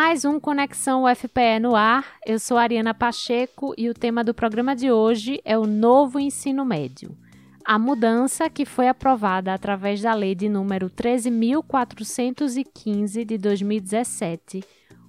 [0.00, 2.06] Mais um Conexão UFPE no ar.
[2.24, 6.64] Eu sou Ariana Pacheco e o tema do programa de hoje é o novo ensino
[6.64, 7.18] médio.
[7.64, 14.62] A mudança que foi aprovada através da lei de número 13415 de 2017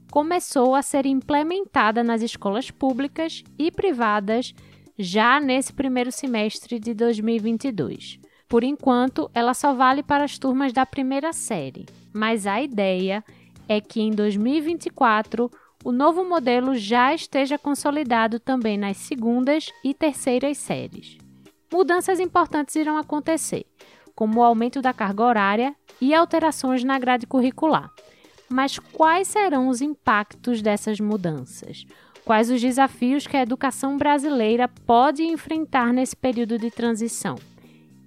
[0.09, 4.55] começou a ser implementada nas escolas públicas e privadas
[4.97, 8.19] já nesse primeiro semestre de 2022.
[8.47, 13.38] Por enquanto, ela só vale para as turmas da primeira série, mas a ideia é
[13.81, 15.51] que em 2024
[15.83, 21.17] o novo modelo já esteja consolidado também nas segundas e terceiras séries.
[21.71, 23.65] Mudanças importantes irão acontecer,
[24.15, 27.91] como o aumento da carga horária e alterações na grade curricular.
[28.49, 31.85] Mas quais serão os impactos dessas mudanças?
[32.25, 37.35] Quais os desafios que a educação brasileira pode enfrentar nesse período de transição?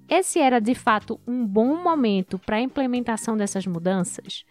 [0.09, 4.45] Esse era de fato um bom momento para a implementação dessas mudanças?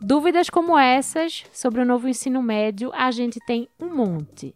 [0.00, 4.54] Dúvidas como essas sobre o novo ensino médio a gente tem um monte.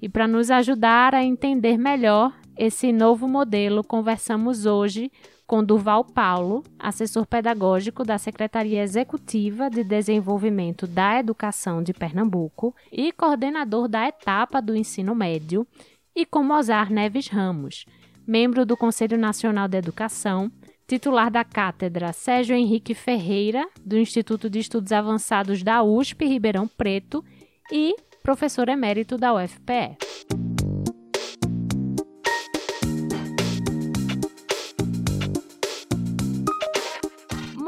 [0.00, 5.10] E para nos ajudar a entender melhor esse novo modelo, conversamos hoje
[5.46, 13.12] com Durval Paulo, assessor pedagógico da Secretaria Executiva de Desenvolvimento da Educação de Pernambuco e
[13.12, 15.66] coordenador da etapa do ensino médio,
[16.14, 17.86] e com Mozart Neves Ramos,
[18.26, 20.50] membro do Conselho Nacional de Educação,
[20.92, 27.24] titular da cátedra Sérgio Henrique Ferreira, do Instituto de Estudos Avançados da USP Ribeirão Preto
[27.72, 29.96] e professor emérito da UFPE.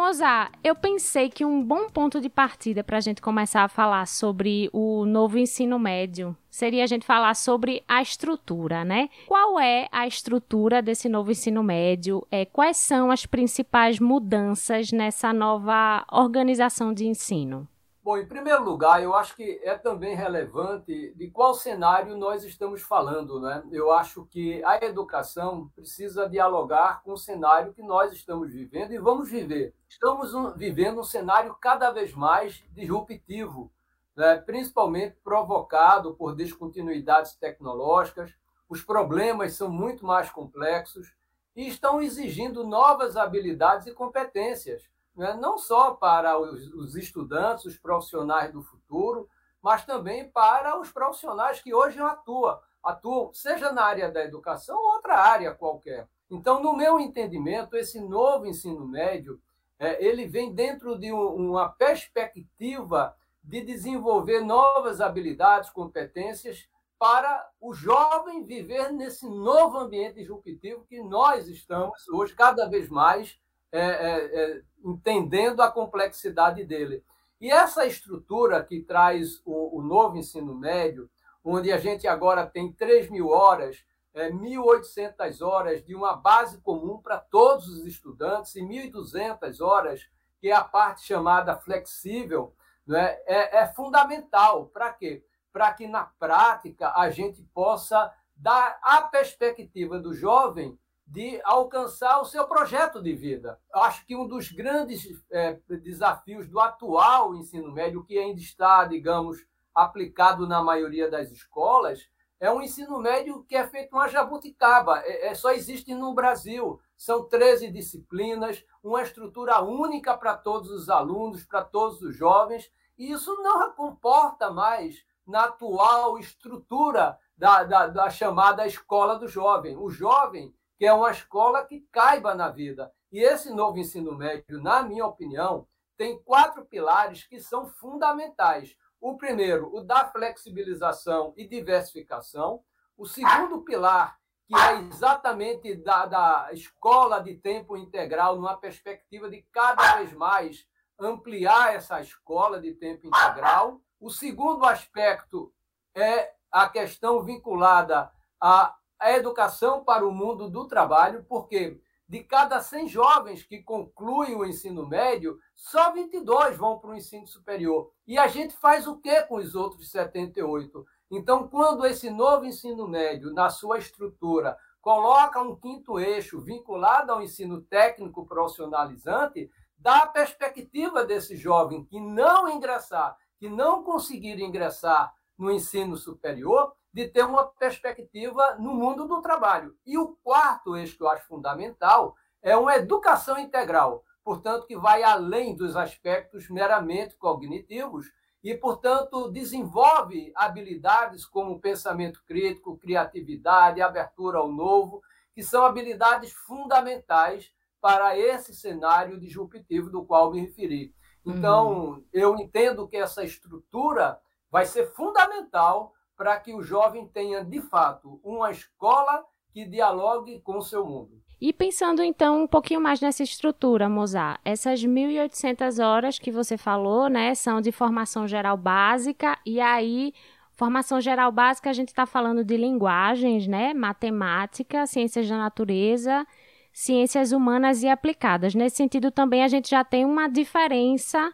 [0.05, 4.07] Mozart, eu pensei que um bom ponto de partida para a gente começar a falar
[4.07, 9.09] sobre o novo ensino médio seria a gente falar sobre a estrutura, né?
[9.27, 12.23] Qual é a estrutura desse novo ensino médio?
[12.31, 17.67] É, quais são as principais mudanças nessa nova organização de ensino?
[18.05, 22.83] Bom, em primeiro lugar, eu acho que é também relevante de qual cenário nós estamos
[22.83, 23.41] falando.
[23.41, 23.65] Né?
[23.73, 28.99] Eu acho que a educação precisa dialogar com o cenário que nós estamos vivendo e
[28.99, 29.75] vamos viver.
[29.89, 33.73] Estamos vivendo um cenário cada vez mais disruptivo,
[34.15, 34.37] né?
[34.37, 38.35] principalmente provocado por descontinuidades tecnológicas.
[38.69, 41.15] Os problemas são muito mais complexos
[41.57, 47.79] e estão exigindo novas habilidades e competências né, não só para os, os estudantes, os
[47.79, 49.29] profissionais do futuro,
[49.63, 54.95] mas também para os profissionais que hoje atuam, atuam seja na área da educação ou
[54.95, 56.09] outra área qualquer.
[56.31, 59.41] Então, no meu entendimento, esse novo ensino médio
[59.79, 67.75] é, ele vem dentro de um, uma perspectiva de desenvolver novas habilidades, competências para o
[67.75, 73.39] jovem viver nesse novo ambiente disruptivo que nós estamos hoje cada vez mais
[73.73, 77.05] é, é, é, entendendo a complexidade dele.
[77.41, 81.11] E essa estrutura que traz o, o, novo ensino médio,
[81.45, 86.99] onde a gente agora tem 3 mil horas, é, 1.800 horas de uma base comum
[86.99, 90.09] para todos os estudantes e 1.200 horas,
[90.41, 92.55] que é a parte chamada flexível,
[92.87, 94.67] né, é, é fundamental.
[94.67, 95.25] Para quê?
[95.53, 102.25] Para que na prática a gente possa dar a perspectiva do jovem de alcançar o
[102.25, 103.61] seu projeto de vida.
[103.73, 109.39] Acho que um dos grandes é, desafios do atual ensino médio, que ainda está, digamos,
[109.75, 112.09] aplicado na maioria das escolas,
[112.41, 115.01] é um ensino médio que é feito uma jabuticaba.
[115.05, 116.81] É, é, só existe no Brasil.
[116.97, 123.11] São 13 disciplinas, uma estrutura única para todos os alunos, para todos os jovens, e
[123.11, 129.77] isso não comporta mais na atual estrutura da, da, da chamada escola do jovem.
[129.77, 132.93] O jovem que é uma escola que caiba na vida.
[133.13, 138.77] E esse novo ensino médio, na minha opinião, tem quatro pilares que são fundamentais.
[139.01, 142.65] O primeiro, o da flexibilização e diversificação.
[142.97, 149.43] O segundo pilar, que é exatamente da, da escola de tempo integral, numa perspectiva de
[149.53, 150.67] cada vez mais
[150.99, 153.81] ampliar essa escola de tempo integral.
[154.01, 155.53] O segundo aspecto
[155.95, 158.11] é a questão vinculada
[158.41, 161.79] à a educação para o mundo do trabalho, porque
[162.09, 167.27] de cada 100 jovens que concluem o ensino médio, só 22 vão para o ensino
[167.27, 167.91] superior.
[168.07, 170.87] E a gente faz o que com os outros 78?
[171.11, 177.21] Então, quando esse novo ensino médio, na sua estrutura, coloca um quinto eixo vinculado ao
[177.21, 185.13] ensino técnico profissionalizante, dá a perspectiva desse jovem que não ingressar, que não conseguir ingressar
[185.37, 189.77] no ensino superior, de ter uma perspectiva no mundo do trabalho.
[189.85, 195.03] E o quarto eixo que eu acho fundamental é uma educação integral, portanto, que vai
[195.03, 198.07] além dos aspectos meramente cognitivos
[198.45, 205.03] e, portanto, desenvolve habilidades como pensamento crítico, criatividade, abertura ao novo,
[205.35, 210.95] que são habilidades fundamentais para esse cenário disruptivo do qual me referi.
[211.27, 212.05] Então, uhum.
[212.13, 218.21] eu entendo que essa estrutura vai ser fundamental para que o jovem tenha, de fato,
[218.23, 221.23] uma escola que dialogue com o seu mundo.
[221.41, 227.09] E pensando então um pouquinho mais nessa estrutura, Mozart, essas 1.800 horas que você falou,
[227.09, 230.15] né, são de formação geral básica, e aí,
[230.53, 236.27] formação geral básica, a gente está falando de linguagens, né, matemática, ciências da natureza,
[236.73, 238.55] ciências humanas e aplicadas.
[238.55, 241.33] Nesse sentido, também a gente já tem uma diferença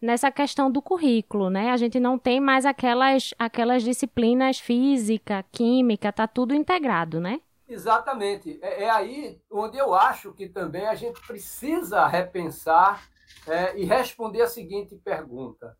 [0.00, 1.70] nessa questão do currículo, né?
[1.70, 7.40] A gente não tem mais aquelas, aquelas disciplinas física, química, tá tudo integrado, né?
[7.68, 8.58] Exatamente.
[8.62, 13.08] É, é aí onde eu acho que também a gente precisa repensar
[13.46, 15.76] é, e responder a seguinte pergunta: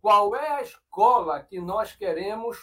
[0.00, 2.58] qual é a escola que nós queremos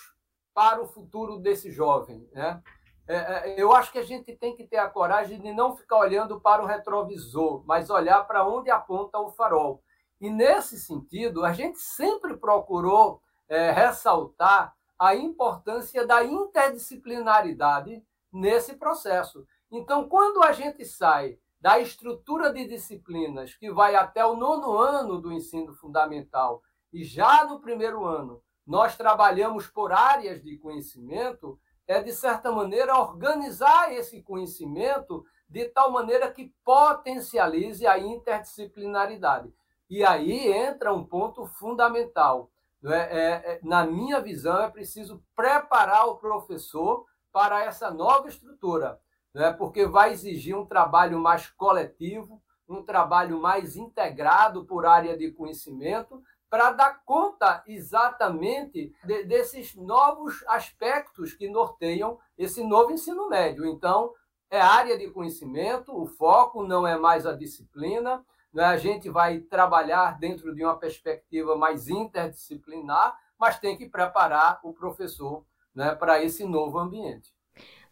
[0.53, 2.27] para o futuro desse jovem?
[2.31, 2.61] Né?
[3.07, 5.97] É, é, eu acho que a gente tem que ter a coragem de não ficar
[5.97, 9.83] olhando para o retrovisor, mas olhar para onde aponta o farol.
[10.19, 19.45] E nesse sentido, a gente sempre procurou é, ressaltar a importância da interdisciplinaridade nesse processo.
[19.71, 25.19] Então, quando a gente sai da estrutura de disciplinas que vai até o nono ano
[25.19, 26.61] do ensino fundamental
[26.91, 32.97] e já no primeiro ano nós trabalhamos por áreas de conhecimento, é de certa maneira
[32.99, 39.51] organizar esse conhecimento de tal maneira que potencialize a interdisciplinaridade.
[39.89, 42.51] E aí entra um ponto fundamental.
[42.85, 42.95] É?
[42.95, 48.99] É, é, na minha visão, é preciso preparar o professor para essa nova estrutura,
[49.33, 49.51] né?
[49.51, 56.23] porque vai exigir um trabalho mais coletivo, um trabalho mais integrado por área de conhecimento,
[56.49, 63.65] para dar conta exatamente de, desses novos aspectos que norteiam esse novo ensino médio.
[63.65, 64.13] Então,
[64.49, 68.25] é área de conhecimento, o foco não é mais a disciplina?
[68.55, 74.73] A gente vai trabalhar dentro de uma perspectiva mais interdisciplinar, mas tem que preparar o
[74.73, 77.33] professor né, para esse novo ambiente.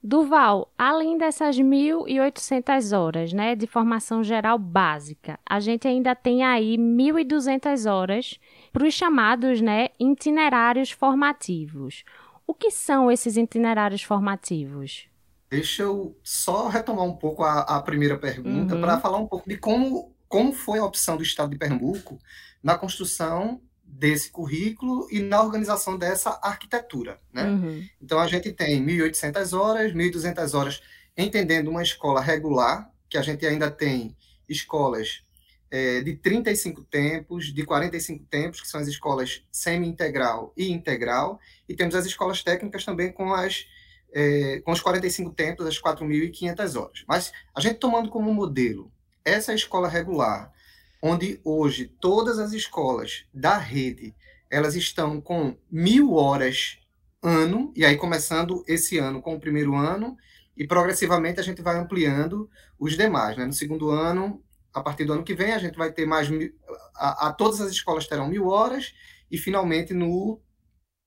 [0.04, 6.78] Duval, além dessas 1.800 horas né, de formação geral básica, a gente ainda tem aí
[6.78, 8.40] 1.200 horas
[8.72, 12.04] para os chamados né, itinerários formativos.
[12.46, 15.10] O que são esses itinerários formativos?
[15.50, 18.82] Deixa eu só retomar um pouco a, a primeira pergunta uhum.
[18.82, 22.20] para falar um pouco de como, como foi a opção do Estado de Pernambuco
[22.62, 27.20] na construção desse currículo e na organização dessa arquitetura.
[27.32, 27.46] Né?
[27.46, 27.88] Uhum.
[28.02, 30.82] Então, a gente tem 1.800 horas, 1.200 horas
[31.18, 34.16] entendendo uma escola regular, que a gente ainda tem
[34.48, 35.24] escolas
[35.72, 41.76] é, de 35 tempos, de 45 tempos, que são as escolas semi-integral e integral, e
[41.76, 43.66] temos as escolas técnicas também com as
[44.14, 47.04] é, com os 45 tempos, as 4.500 horas.
[47.08, 48.92] Mas a gente tomando como modelo
[49.28, 50.54] essa escola regular,
[51.02, 54.16] onde hoje todas as escolas da rede
[54.50, 56.80] elas estão com mil horas
[57.22, 60.18] ano, e aí começando esse ano com o primeiro ano,
[60.56, 62.50] e progressivamente a gente vai ampliando
[62.80, 63.38] os demais.
[63.38, 63.46] Né?
[63.46, 64.42] No segundo ano,
[64.74, 66.30] a partir do ano que vem, a gente vai ter mais.
[66.30, 66.54] Mil,
[66.96, 68.94] a, a, todas as escolas terão mil horas,
[69.30, 70.42] e finalmente no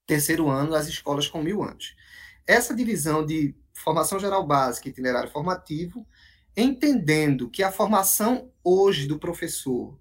[0.07, 1.97] terceiro ano, as escolas com mil anos.
[2.47, 6.07] Essa divisão de formação geral básica e itinerário formativo
[6.57, 9.99] entendendo que a formação hoje do professor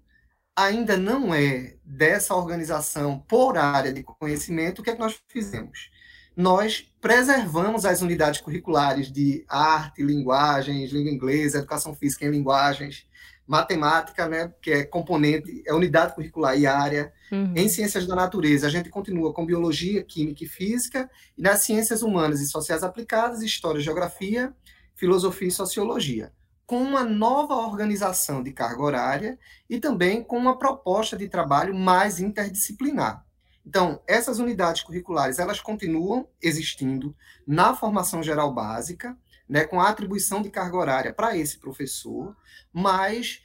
[0.54, 5.90] ainda não é dessa organização por área de conhecimento, o que é que nós fizemos?
[6.36, 13.06] Nós preservamos as unidades curriculares de arte, linguagens, língua inglesa, educação física em linguagens,
[13.46, 17.12] matemática, né, que é componente, é unidade curricular e área.
[17.32, 17.52] Uhum.
[17.56, 22.02] Em ciências da natureza, a gente continua com biologia, química e física, e nas ciências
[22.02, 24.54] humanas e sociais aplicadas, história, geografia,
[24.94, 26.32] filosofia e sociologia
[26.70, 32.20] com uma nova organização de carga horária e também com uma proposta de trabalho mais
[32.20, 33.26] interdisciplinar.
[33.66, 37.12] Então, essas unidades curriculares, elas continuam existindo
[37.44, 42.36] na formação geral básica, né, com a atribuição de carga horária para esse professor,
[42.72, 43.42] mas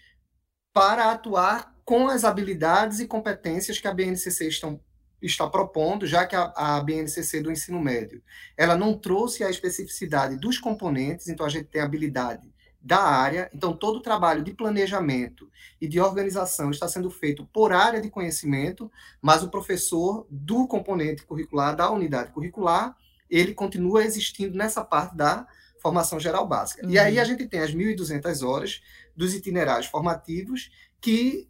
[0.71, 4.79] para atuar com as habilidades e competências que a BNCC estão,
[5.19, 8.21] está propondo, já que a, a BNCC do ensino médio,
[8.55, 12.53] ela não trouxe a especificidade dos componentes, então a gente tem habilidade
[12.85, 13.49] da área.
[13.51, 15.49] Então, todo o trabalho de planejamento
[15.81, 21.25] e de organização está sendo feito por área de conhecimento, mas o professor do componente
[21.25, 22.95] curricular, da unidade curricular,
[23.27, 25.47] ele continua existindo nessa parte da
[25.81, 26.85] formação geral básica.
[26.85, 26.91] Uhum.
[26.91, 28.83] E aí a gente tem as 1.200 horas
[29.15, 30.69] dos itinerários formativos
[31.01, 31.49] que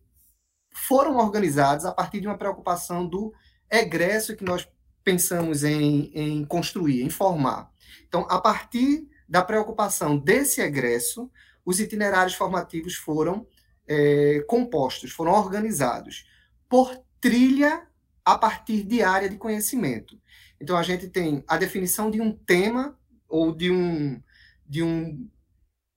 [0.73, 3.33] foram organizados a partir de uma preocupação do
[3.69, 4.65] egresso que nós
[5.03, 7.69] pensamos em, em construir, em formar.
[8.07, 11.29] Então, a partir da preocupação desse egresso,
[11.65, 13.48] os itinerários formativos foram
[13.88, 16.25] é, compostos, foram organizados
[16.70, 17.88] por trilha
[18.24, 20.20] a partir de área de conhecimento.
[20.60, 24.22] Então, a gente tem a definição de um tema ou de um,
[24.67, 25.29] de um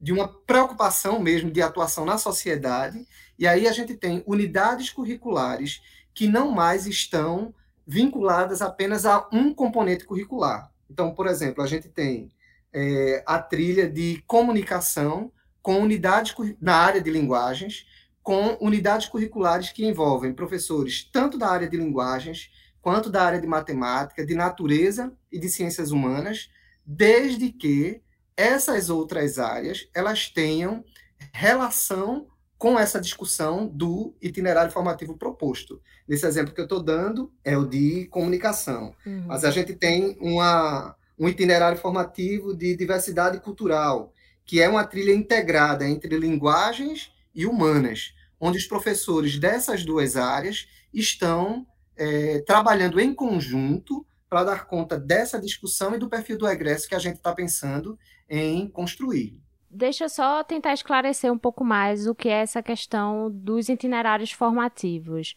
[0.01, 3.07] de uma preocupação mesmo de atuação na sociedade,
[3.39, 5.83] e aí a gente tem unidades curriculares
[6.15, 7.53] que não mais estão
[7.87, 10.71] vinculadas apenas a um componente curricular.
[10.89, 12.31] Então, por exemplo, a gente tem
[12.73, 15.33] é, a trilha de comunicação
[15.63, 17.87] com unidades na área de linguagens,
[18.23, 23.47] com unidades curriculares que envolvem professores tanto da área de linguagens quanto da área de
[23.47, 26.51] matemática, de natureza e de ciências humanas,
[26.85, 28.01] desde que
[28.37, 30.85] essas outras áreas elas tenham
[31.33, 35.81] relação com essa discussão do itinerário formativo proposto.
[36.07, 39.25] Nesse exemplo que eu estou dando é o de comunicação, uhum.
[39.27, 44.13] mas a gente tem uma, um itinerário formativo de diversidade cultural,
[44.45, 50.69] que é uma trilha integrada entre linguagens e humanas, onde os professores dessas duas áreas
[50.93, 56.89] estão é, trabalhando em conjunto para dar conta dessa discussão e do perfil do egresso
[56.89, 57.99] que a gente está pensando
[58.29, 59.39] em construir.
[59.71, 64.33] Deixa eu só tentar esclarecer um pouco mais o que é essa questão dos itinerários
[64.33, 65.35] formativos.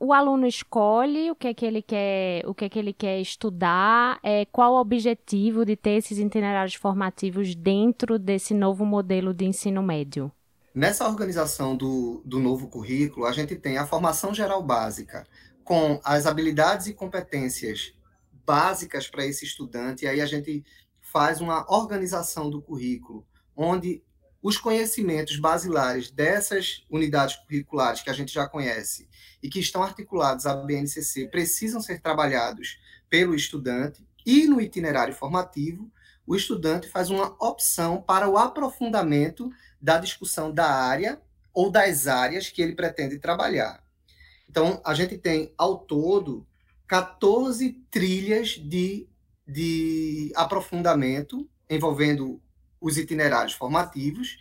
[0.00, 3.20] O aluno escolhe o que é que ele quer, o que é que ele quer
[3.20, 9.44] estudar, é, qual o objetivo de ter esses itinerários formativos dentro desse novo modelo de
[9.44, 10.30] ensino médio.
[10.72, 15.26] Nessa organização do, do novo currículo, a gente tem a formação geral básica,
[15.64, 17.92] com as habilidades e competências
[18.46, 20.64] básicas para esse estudante, e aí a gente
[21.00, 23.26] faz uma organização do currículo,
[23.56, 24.00] onde
[24.42, 29.08] os conhecimentos basilares dessas unidades curriculares que a gente já conhece
[29.42, 32.78] e que estão articulados à BNCC precisam ser trabalhados
[33.10, 35.90] pelo estudante e no itinerário formativo,
[36.26, 41.20] o estudante faz uma opção para o aprofundamento da discussão da área
[41.54, 43.82] ou das áreas que ele pretende trabalhar.
[44.48, 46.46] Então, a gente tem, ao todo,
[46.86, 49.08] 14 trilhas de,
[49.46, 52.40] de aprofundamento envolvendo
[52.80, 54.38] os itinerários formativos,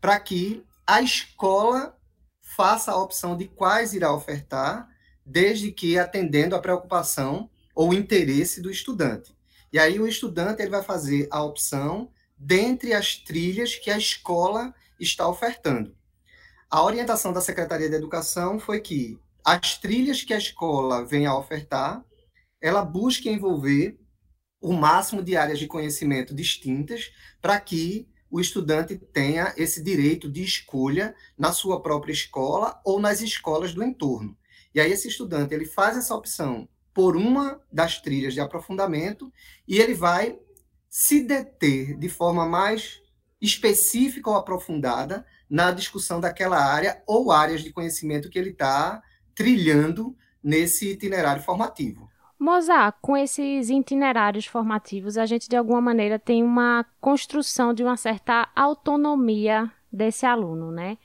[0.00, 1.96] para que a escola
[2.40, 4.88] faça a opção de quais irá ofertar,
[5.24, 9.36] desde que atendendo à preocupação ou interesse do estudante.
[9.72, 14.74] E aí o estudante ele vai fazer a opção dentre as trilhas que a escola
[14.98, 15.94] está ofertando.
[16.70, 21.36] A orientação da Secretaria de Educação foi que as trilhas que a escola vem a
[21.36, 22.04] ofertar,
[22.60, 23.98] ela busque envolver
[24.60, 30.42] o máximo de áreas de conhecimento distintas para que o estudante tenha esse direito de
[30.42, 34.36] escolha na sua própria escola ou nas escolas do entorno.
[34.74, 39.32] E aí esse estudante ele faz essa opção por uma das trilhas de aprofundamento
[39.66, 40.38] e ele vai
[40.90, 43.00] se deter de forma mais
[43.40, 49.02] específica ou aprofundada na discussão daquela área ou áreas de conhecimento que ele está
[49.34, 52.07] trilhando nesse itinerário formativo.
[52.38, 57.96] Mozart, com esses itinerários formativos, a gente de alguma maneira tem uma construção de uma
[57.96, 60.98] certa autonomia desse aluno, né?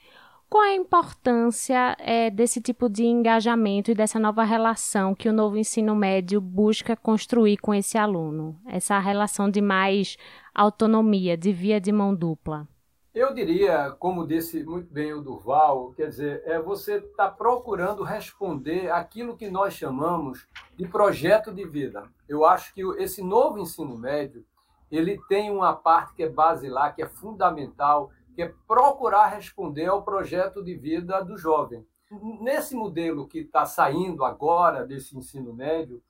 [0.48, 5.34] Qual é a importância é, desse tipo de engajamento e dessa nova relação que o
[5.34, 8.56] novo ensino médio busca construir com esse aluno?
[8.68, 10.16] Essa relação de mais
[10.54, 12.68] autonomia, de via de mão dupla?
[13.14, 18.92] Eu diria, como disse muito bem o Durval, quer dizer, é você está procurando responder
[18.92, 22.10] aquilo que nós chamamos de projeto de vida.
[22.28, 24.44] Eu acho que esse novo ensino médio
[24.92, 30.02] ele tem uma parte que é basilar, que é fundamental, que é procurar responder ao
[30.02, 31.86] projeto de vida do jovem.
[32.42, 36.02] Nesse modelo que está saindo agora desse ensino médio,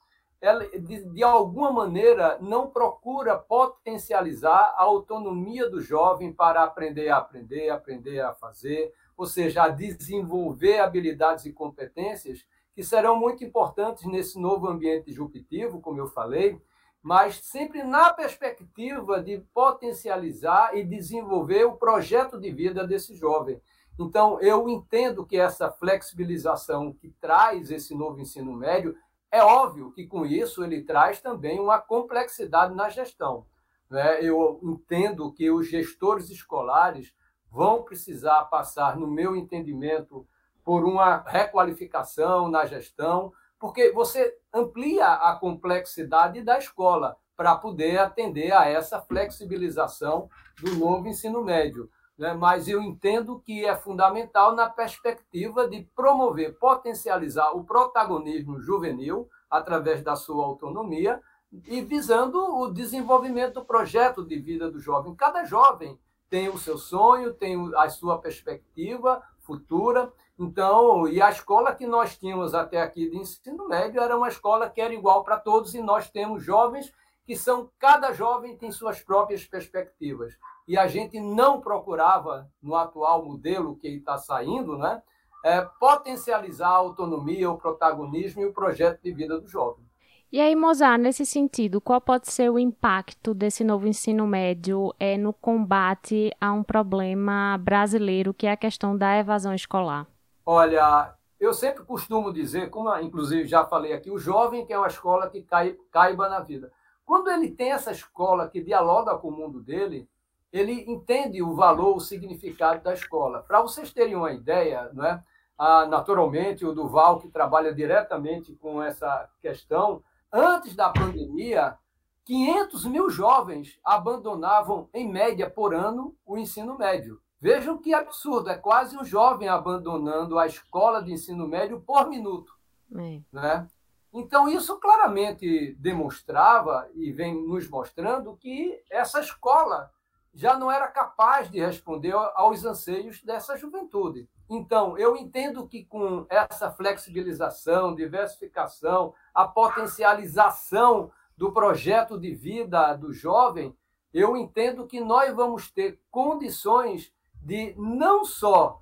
[0.43, 7.17] ela, de, de, alguma maneira, não procura potencializar a autonomia do jovem para aprender a
[7.17, 12.45] aprender, aprender a fazer, ou seja, a desenvolver habilidades e competências
[12.75, 16.59] que serão muito importantes nesse novo ambiente disruptivo, como eu falei,
[17.01, 23.61] mas sempre na perspectiva de potencializar e desenvolver o projeto de vida desse jovem.
[23.97, 28.93] Então, eu entendo que essa flexibilização que traz esse novo ensino médio
[29.33, 33.47] é óbvio que com isso ele traz também uma complexidade na gestão.
[33.89, 34.23] Né?
[34.23, 37.11] Eu entendo que os gestores escolares
[37.49, 40.27] vão precisar passar, no meu entendimento,
[40.63, 48.51] por uma requalificação na gestão, porque você amplia a complexidade da escola para poder atender
[48.51, 50.29] a essa flexibilização
[50.61, 52.33] do novo ensino médio né?
[52.33, 60.01] mas eu entendo que é fundamental na perspectiva de promover, potencializar o protagonismo juvenil, através
[60.01, 61.21] da sua autonomia
[61.67, 65.13] e visando o desenvolvimento do projeto de vida do jovem.
[65.13, 70.11] Cada jovem tem o seu sonho, tem a sua perspectiva futura.
[70.39, 74.67] Então, e a escola que nós tínhamos até aqui de ensino médio era uma escola
[74.67, 76.91] que era igual para todos e nós temos jovens
[77.25, 80.33] que são cada jovem tem suas próprias perspectivas.
[80.67, 85.01] E a gente não procurava no atual modelo que está saindo, né,
[85.43, 89.83] é, potencializar a autonomia, o protagonismo e o projeto de vida do jovem.
[90.31, 95.15] E aí, Mozart, nesse sentido, qual pode ser o impacto desse novo ensino médio é,
[95.15, 100.07] no combate a um problema brasileiro, que é a questão da evasão escolar?
[100.43, 104.87] Olha, eu sempre costumo dizer, como inclusive já falei aqui, o jovem que é uma
[104.87, 106.71] escola que cai, caiba na vida.
[107.13, 110.09] Quando ele tem essa escola que dialoga com o mundo dele,
[110.51, 113.43] ele entende o valor, o significado da escola.
[113.43, 115.23] Para vocês terem uma ideia, não é?
[115.55, 120.01] Ah, naturalmente, o Duval, que trabalha diretamente com essa questão,
[120.35, 121.77] Antes da pandemia,
[122.25, 127.21] 500 mil jovens abandonavam, em média, por ano, o ensino médio.
[127.39, 132.51] Vejam que absurdo, é quase um jovem abandonando a escola de ensino médio por minuto.
[132.95, 133.21] É.
[133.31, 133.67] Né?
[134.13, 139.91] Então, isso claramente demonstrava e vem nos mostrando que essa escola
[140.31, 144.29] já não era capaz de responder aos anseios dessa juventude.
[144.47, 153.11] Então, eu entendo que com essa flexibilização, diversificação, a potencialização do projeto de vida do
[153.11, 153.75] jovem,
[154.13, 158.79] eu entendo que nós vamos ter condições de não só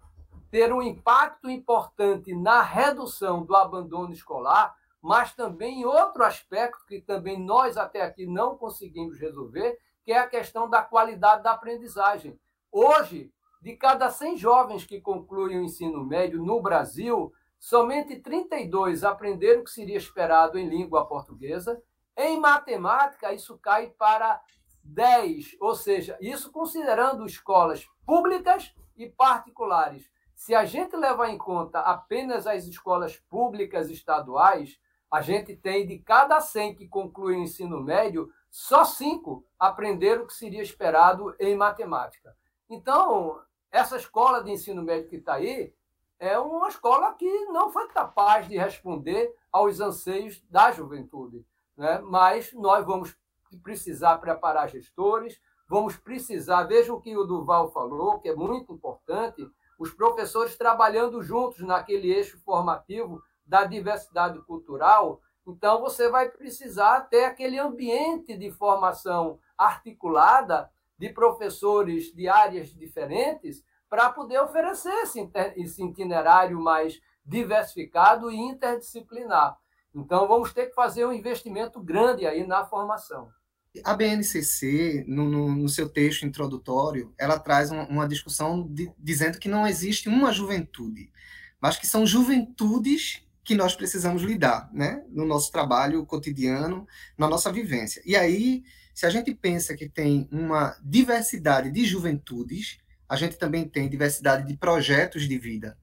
[0.49, 7.39] ter um impacto importante na redução do abandono escolar, mas também outro aspecto que também
[7.43, 12.39] nós até aqui não conseguimos resolver, que é a questão da qualidade da aprendizagem.
[12.71, 13.31] Hoje,
[13.61, 19.63] de cada 100 jovens que concluem o ensino médio no Brasil, somente 32 aprenderam o
[19.63, 21.81] que seria esperado em língua portuguesa.
[22.17, 24.41] Em matemática, isso cai para
[24.83, 30.09] 10, ou seja, isso considerando escolas públicas e particulares.
[30.35, 34.79] Se a gente levar em conta apenas as escolas públicas estaduais,
[35.11, 40.27] a gente tem de cada 100 que concluem o ensino médio, só 5 aprenderam o
[40.27, 42.35] que seria esperado em matemática.
[42.69, 45.73] Então, essa escola de ensino médio que está aí
[46.17, 51.45] é uma escola que não foi capaz de responder aos anseios da juventude.
[51.75, 51.99] Né?
[52.05, 53.17] Mas nós vamos
[53.63, 59.45] precisar preparar gestores, vamos precisar, veja o que o Duval falou, que é muito importante,
[59.77, 63.21] os professores trabalhando juntos naquele eixo formativo
[63.51, 65.19] da diversidade cultural.
[65.45, 73.61] Então, você vai precisar ter aquele ambiente de formação articulada de professores de áreas diferentes
[73.89, 74.93] para poder oferecer
[75.57, 79.57] esse itinerário mais diversificado e interdisciplinar.
[79.93, 83.27] Então, vamos ter que fazer um investimento grande aí na formação.
[83.83, 89.37] A BNCC, no, no, no seu texto introdutório, ela traz uma, uma discussão de, dizendo
[89.37, 91.11] que não existe uma juventude,
[91.59, 95.03] mas que são juventudes que nós precisamos lidar, né?
[95.09, 98.01] No nosso trabalho cotidiano, na nossa vivência.
[98.05, 102.77] E aí se a gente pensa que tem uma diversidade de juventudes,
[103.07, 105.77] a gente também tem diversidade de projetos de vida.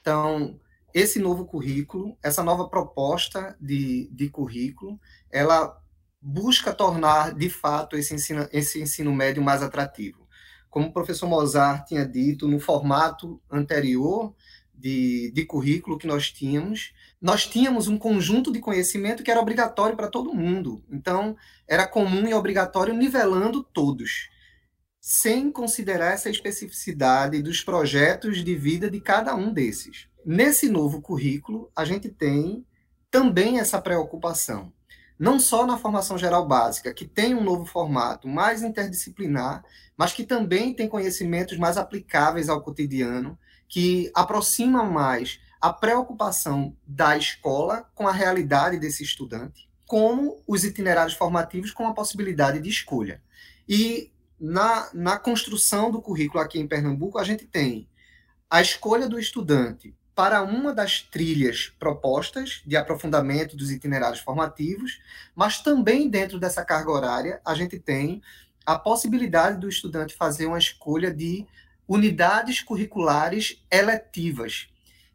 [0.00, 0.60] Então,
[0.92, 5.80] esse novo currículo, essa nova proposta de, de currículo, ela
[6.20, 10.26] busca tornar, de fato, esse ensino, esse ensino médio mais atrativo.
[10.68, 14.34] Como o professor Mozart tinha dito, no formato anterior
[14.78, 19.96] de, de currículo que nós tínhamos, nós tínhamos um conjunto de conhecimento que era obrigatório
[19.96, 20.82] para todo mundo.
[20.90, 21.36] Então,
[21.66, 24.28] era comum e obrigatório nivelando todos,
[25.00, 30.08] sem considerar essa especificidade dos projetos de vida de cada um desses.
[30.24, 32.64] Nesse novo currículo, a gente tem
[33.10, 34.72] também essa preocupação,
[35.18, 39.64] não só na formação geral básica, que tem um novo formato mais interdisciplinar,
[39.96, 43.36] mas que também tem conhecimentos mais aplicáveis ao cotidiano,
[43.68, 51.14] que aproximam mais a preocupação da escola com a realidade desse estudante, como os itinerários
[51.14, 53.22] formativos com a possibilidade de escolha.
[53.68, 57.88] E na, na construção do currículo aqui em Pernambuco, a gente tem
[58.48, 65.00] a escolha do estudante para uma das trilhas propostas de aprofundamento dos itinerários formativos,
[65.34, 68.20] mas também dentro dessa carga horária, a gente tem
[68.66, 71.46] a possibilidade do estudante fazer uma escolha de
[71.88, 74.68] unidades curriculares eletivas,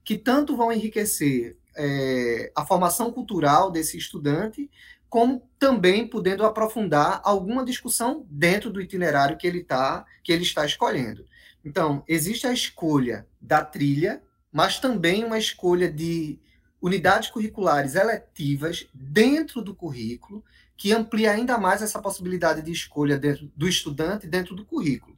[0.04, 4.70] que tanto vão enriquecer é, a formação cultural desse estudante,
[5.08, 10.66] como também podendo aprofundar alguma discussão dentro do itinerário que ele, tá, que ele está
[10.66, 11.26] escolhendo.
[11.64, 16.40] Então, existe a escolha da trilha, mas também uma escolha de
[16.82, 20.44] unidades curriculares eletivas dentro do currículo,
[20.76, 25.13] que amplia ainda mais essa possibilidade de escolha dentro do estudante dentro do currículo,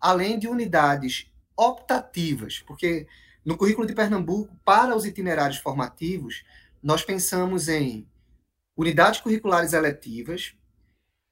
[0.00, 3.06] além de unidades optativas, porque
[3.44, 6.44] no currículo de Pernambuco, para os itinerários formativos,
[6.82, 8.06] nós pensamos em
[8.76, 10.54] unidades curriculares eletivas,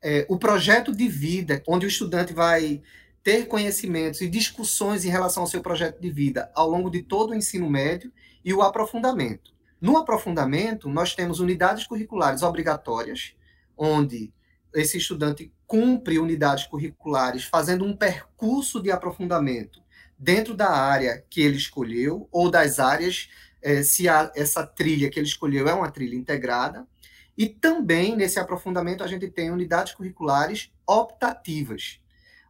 [0.03, 2.83] é, o projeto de vida, onde o estudante vai
[3.23, 7.31] ter conhecimentos e discussões em relação ao seu projeto de vida ao longo de todo
[7.31, 8.13] o ensino médio
[8.45, 9.53] e o aprofundamento.
[9.81, 13.35] No aprofundamento, nós temos unidades curriculares obrigatórias,
[13.77, 14.33] onde
[14.75, 19.83] esse estudante cumpre unidades curriculares fazendo um percurso de aprofundamento
[20.19, 23.29] dentro da área que ele escolheu ou das áreas
[23.61, 26.89] é, se a, essa trilha que ele escolheu é uma trilha integrada.
[27.37, 32.01] E também nesse aprofundamento a gente tem unidades curriculares optativas,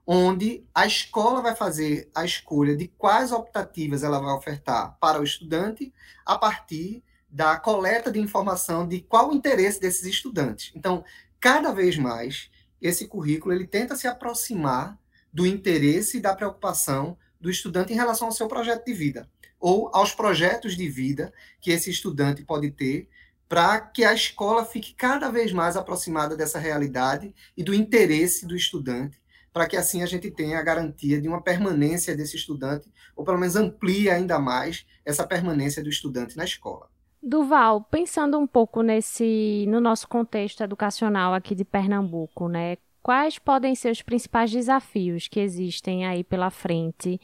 [0.07, 5.25] onde a escola vai fazer a escolha de quais optativas ela vai ofertar para o
[5.25, 5.93] estudante
[6.25, 10.73] a partir da coleta de informação de qual o interesse desses estudantes.
[10.75, 11.05] Então,
[11.39, 12.49] cada vez mais,
[12.81, 14.99] esse currículo ele tenta se aproximar
[15.33, 19.29] do interesse e da preocupação do estudante em relação ao seu projeto de vida
[19.61, 23.09] ou aos projetos de vida que esse estudante pode ter
[23.49, 28.55] para que a escola fique cada vez mais aproximada dessa realidade e do interesse do
[28.55, 29.19] estudante,
[29.53, 33.39] para que assim a gente tenha a garantia de uma permanência desse estudante, ou pelo
[33.39, 36.91] menos amplie ainda mais essa permanência do estudante na escola.
[37.29, 42.79] Duval, pensando um pouco nesse no nosso contexto educacional aqui de Pernambuco, né?
[43.03, 47.21] Quais podem ser os principais desafios que existem aí pela frente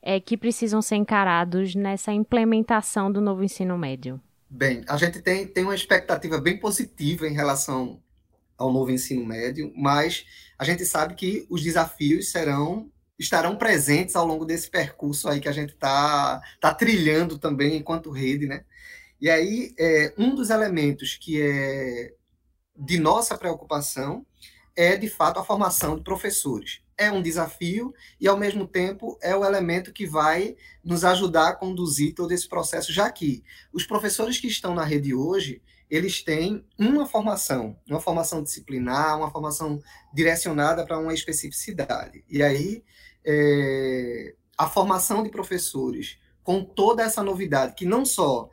[0.00, 4.20] é, que precisam ser encarados nessa implementação do novo ensino médio?
[4.48, 8.00] Bem, a gente tem, tem uma expectativa bem positiva em relação
[8.56, 10.24] ao novo ensino médio, mas
[10.56, 15.48] a gente sabe que os desafios serão estarão presentes ao longo desse percurso aí que
[15.48, 18.64] a gente está tá trilhando também enquanto rede, né?
[19.20, 22.14] E aí, é, um dos elementos que é
[22.76, 24.24] de nossa preocupação
[24.74, 29.34] é, de fato, a formação de professores é um desafio e, ao mesmo tempo, é
[29.34, 30.54] o elemento que vai
[30.84, 35.14] nos ajudar a conduzir todo esse processo, já que os professores que estão na rede
[35.14, 42.22] hoje, eles têm uma formação, uma formação disciplinar, uma formação direcionada para uma especificidade.
[42.28, 42.84] E aí,
[43.24, 48.50] é, a formação de professores, com toda essa novidade, que não só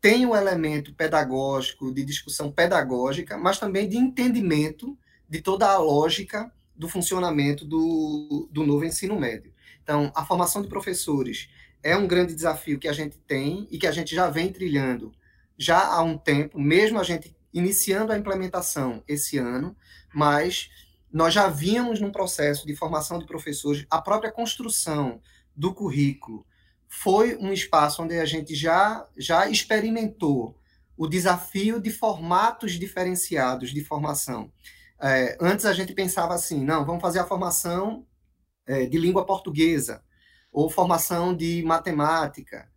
[0.00, 4.96] tem o elemento pedagógico, de discussão pedagógica, mas também de entendimento
[5.28, 9.52] de toda a lógica do funcionamento do, do novo ensino médio.
[9.82, 11.48] Então, a formação de professores
[11.82, 15.12] é um grande desafio que a gente tem e que a gente já vem trilhando
[15.58, 19.76] já há um tempo, mesmo a gente iniciando a implementação esse ano,
[20.14, 20.70] mas
[21.12, 25.20] nós já vínhamos num processo de formação de professores, a própria construção
[25.54, 26.46] do currículo
[26.92, 30.58] foi um espaço onde a gente já, já experimentou
[30.96, 34.52] o desafio de formatos diferenciados de formação.
[35.00, 38.04] É, antes a gente pensava assim, não, vamos fazer a formação
[38.66, 40.02] é, de língua portuguesa
[40.52, 42.68] ou formação de matemática,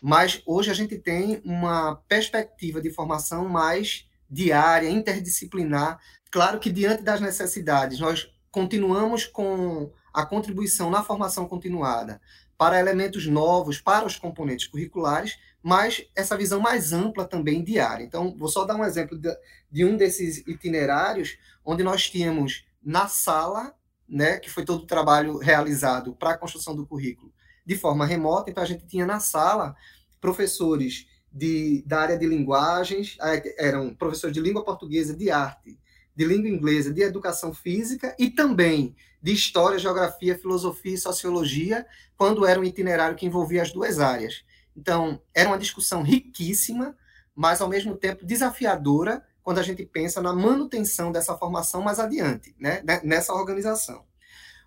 [0.00, 6.00] mas hoje a gente tem uma perspectiva de formação mais diária, interdisciplinar.
[6.30, 12.18] Claro que diante das necessidades, nós continuamos com a contribuição na formação continuada
[12.58, 18.04] para elementos novos, para os componentes curriculares, mas essa visão mais ampla também diária.
[18.04, 19.30] Então, vou só dar um exemplo de,
[19.70, 23.74] de um desses itinerários, onde nós tínhamos na sala,
[24.08, 27.32] né, que foi todo o trabalho realizado para a construção do currículo
[27.68, 29.76] de forma remota, então a gente tinha na sala
[30.22, 33.18] professores de, da área de linguagens,
[33.58, 35.78] eram professores de língua portuguesa, de arte,
[36.18, 42.44] de língua inglesa, de educação física e também de história, geografia, filosofia e sociologia, quando
[42.44, 44.44] era um itinerário que envolvia as duas áreas.
[44.76, 46.96] Então, era uma discussão riquíssima,
[47.36, 52.52] mas ao mesmo tempo desafiadora quando a gente pensa na manutenção dessa formação mais adiante,
[52.58, 54.04] né, né nessa organização.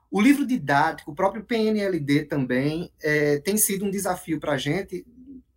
[0.10, 5.06] O livro didático, o próprio PNLD também, é, tem sido um desafio para a gente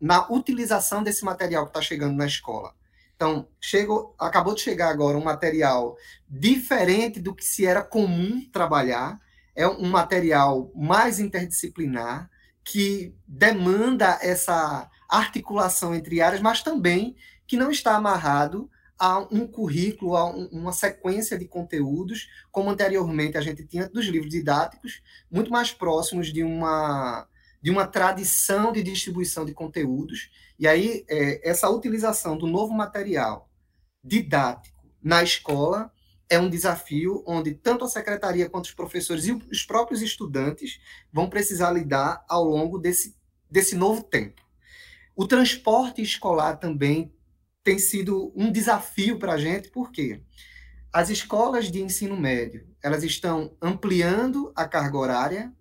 [0.00, 2.74] na utilização desse material que está chegando na escola.
[3.24, 5.96] Então, chegou, acabou de chegar agora um material
[6.28, 9.18] diferente do que se era comum trabalhar,
[9.56, 12.28] é um material mais interdisciplinar,
[12.62, 20.16] que demanda essa articulação entre áreas, mas também que não está amarrado a um currículo,
[20.16, 25.72] a uma sequência de conteúdos, como anteriormente a gente tinha dos livros didáticos, muito mais
[25.72, 27.26] próximos de uma,
[27.64, 30.30] de uma tradição de distribuição de conteúdos.
[30.58, 33.50] E aí, é, essa utilização do novo material
[34.04, 35.90] didático na escola
[36.28, 40.78] é um desafio onde tanto a secretaria quanto os professores e os próprios estudantes
[41.10, 43.16] vão precisar lidar ao longo desse,
[43.50, 44.42] desse novo tempo.
[45.16, 47.14] O transporte escolar também
[47.62, 50.20] tem sido um desafio para a gente, por quê?
[50.92, 55.52] As escolas de ensino médio, elas estão ampliando a carga horária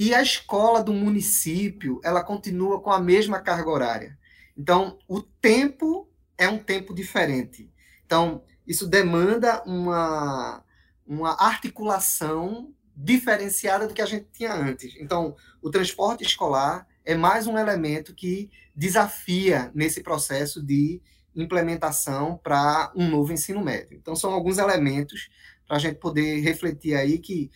[0.00, 4.18] e a escola do município, ela continua com a mesma carga horária.
[4.56, 6.08] Então, o tempo
[6.38, 7.70] é um tempo diferente.
[8.06, 10.64] Então, isso demanda uma,
[11.06, 14.96] uma articulação diferenciada do que a gente tinha antes.
[14.98, 21.02] Então, o transporte escolar é mais um elemento que desafia nesse processo de
[21.36, 23.98] implementação para um novo ensino médio.
[23.98, 25.28] Então, são alguns elementos
[25.68, 27.50] para a gente poder refletir aí que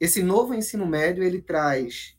[0.00, 2.16] esse novo ensino médio ele traz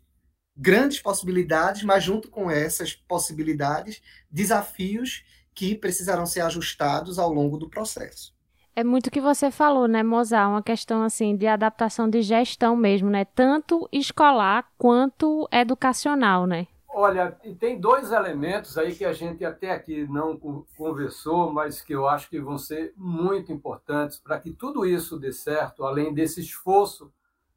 [0.56, 7.70] grandes possibilidades, mas junto com essas possibilidades, desafios que precisarão ser ajustados ao longo do
[7.70, 8.34] processo.
[8.76, 10.50] É muito o que você falou, né, Mozart?
[10.50, 13.26] Uma questão assim de adaptação de gestão mesmo, né?
[13.26, 16.68] Tanto escolar quanto educacional, né?
[16.94, 20.38] Olha, tem dois elementos aí que a gente até aqui não
[20.78, 25.32] conversou, mas que eu acho que vão ser muito importantes para que tudo isso dê
[25.32, 27.12] certo, além desse esforço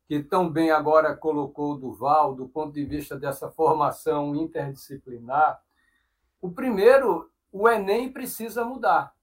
[0.07, 5.61] que tão bem agora colocou Duval, do ponto de vista dessa formação interdisciplinar.
[6.41, 9.15] O primeiro, o Enem precisa mudar.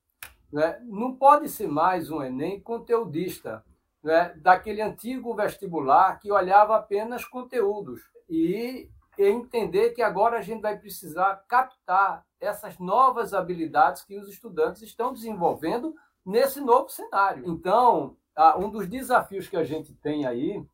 [0.51, 0.79] Né?
[0.83, 3.63] Não pode ser mais um Enem conteudista,
[4.03, 4.33] né?
[4.37, 8.01] daquele antigo vestibular que olhava apenas conteúdos.
[8.27, 14.81] E entender que agora a gente vai precisar captar essas novas habilidades que os estudantes
[14.81, 15.93] estão desenvolvendo
[16.25, 17.43] nesse novo cenário.
[17.47, 18.17] Então,
[18.57, 20.65] um dos desafios que a gente tem aí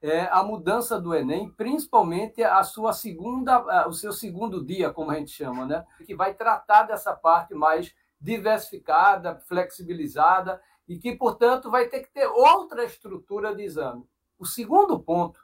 [0.00, 5.14] é a mudança do Enem, principalmente a sua segunda, o seu segundo dia, como a
[5.14, 5.84] gente chama, né?
[6.06, 12.26] que vai tratar dessa parte mais diversificada, flexibilizada e que, portanto, vai ter que ter
[12.26, 14.04] outra estrutura de exame.
[14.38, 15.40] O segundo ponto,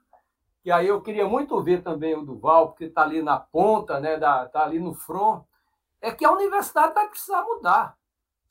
[0.63, 4.15] que aí eu queria muito ver também o Duval, porque está ali na ponta, né,
[4.15, 5.45] está ali no front,
[6.01, 7.97] é que a universidade vai precisar mudar.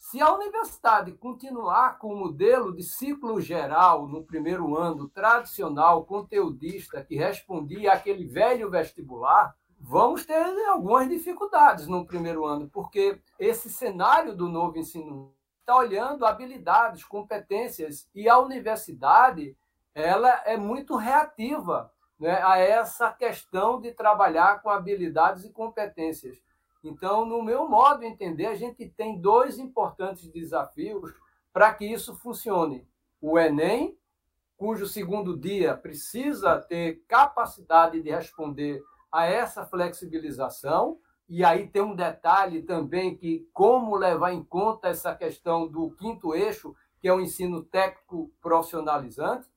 [0.03, 7.01] Se a universidade continuar com o modelo de ciclo geral no primeiro ano, tradicional, conteudista,
[7.01, 14.35] que respondia àquele velho vestibular, vamos ter algumas dificuldades no primeiro ano, porque esse cenário
[14.35, 19.57] do novo ensino está olhando habilidades, competências, e a universidade
[19.95, 21.89] ela é muito reativa
[22.19, 26.37] né, a essa questão de trabalhar com habilidades e competências.
[26.83, 31.13] Então, no meu modo de entender, a gente tem dois importantes desafios
[31.53, 32.85] para que isso funcione.
[33.21, 33.97] O Enem,
[34.57, 40.99] cujo segundo dia precisa ter capacidade de responder a essa flexibilização.
[41.29, 46.35] E aí tem um detalhe também que como levar em conta essa questão do quinto
[46.35, 49.47] eixo, que é o ensino técnico profissionalizante.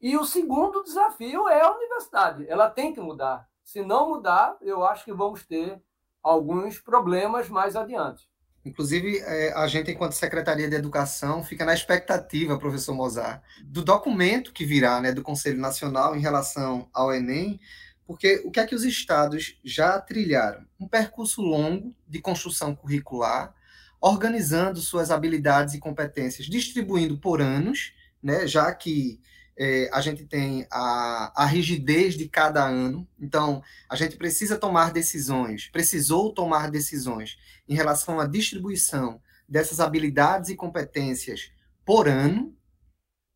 [0.00, 2.46] E o segundo desafio é a universidade.
[2.48, 3.48] Ela tem que mudar.
[3.62, 5.80] Se não mudar, eu acho que vamos ter
[6.26, 8.28] alguns problemas mais adiante.
[8.64, 14.52] Inclusive, é, a gente, enquanto Secretaria de Educação, fica na expectativa, professor Mozart, do documento
[14.52, 17.60] que virá né, do Conselho Nacional em relação ao Enem,
[18.04, 20.66] porque o que é que os estados já trilharam?
[20.80, 23.54] Um percurso longo de construção curricular,
[24.00, 29.20] organizando suas habilidades e competências, distribuindo por anos, né, já que
[29.58, 34.92] é, a gente tem a, a rigidez de cada ano, então a gente precisa tomar
[34.92, 37.38] decisões, precisou tomar decisões
[37.68, 41.50] em relação à distribuição dessas habilidades e competências
[41.84, 42.54] por ano,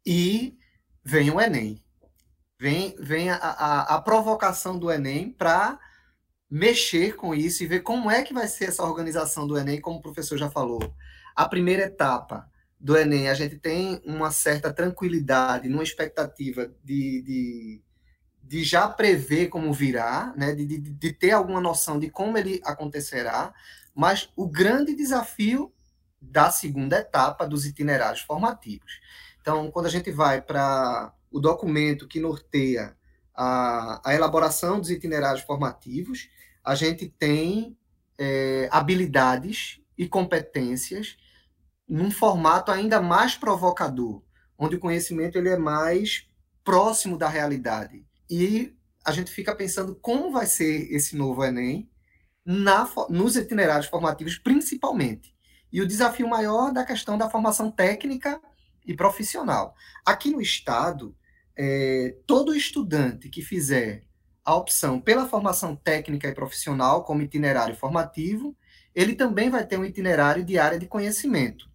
[0.04, 0.58] e
[1.04, 1.82] vem o Enem
[2.60, 5.80] vem, vem a, a, a provocação do Enem para
[6.50, 9.98] mexer com isso e ver como é que vai ser essa organização do Enem, como
[9.98, 10.94] o professor já falou.
[11.34, 12.49] A primeira etapa
[12.80, 17.82] do Enem, a gente tem uma certa tranquilidade, numa expectativa de, de,
[18.42, 20.54] de já prever como virá, né?
[20.54, 23.52] de, de, de ter alguma noção de como ele acontecerá,
[23.94, 25.70] mas o grande desafio
[26.20, 29.00] da segunda etapa dos itinerários formativos.
[29.42, 32.96] Então, quando a gente vai para o documento que norteia
[33.34, 36.30] a, a elaboração dos itinerários formativos,
[36.64, 37.76] a gente tem
[38.18, 41.18] é, habilidades e competências
[41.90, 44.22] num formato ainda mais provocador,
[44.56, 46.28] onde o conhecimento ele é mais
[46.62, 48.06] próximo da realidade.
[48.30, 48.72] E
[49.04, 51.90] a gente fica pensando como vai ser esse novo Enem
[52.46, 55.34] na, nos itinerários formativos, principalmente.
[55.72, 58.40] E o desafio maior da questão da formação técnica
[58.86, 59.74] e profissional.
[60.06, 61.16] Aqui no Estado,
[61.56, 64.04] é, todo estudante que fizer
[64.44, 68.56] a opção pela formação técnica e profissional como itinerário formativo,
[68.94, 71.69] ele também vai ter um itinerário de área de conhecimento.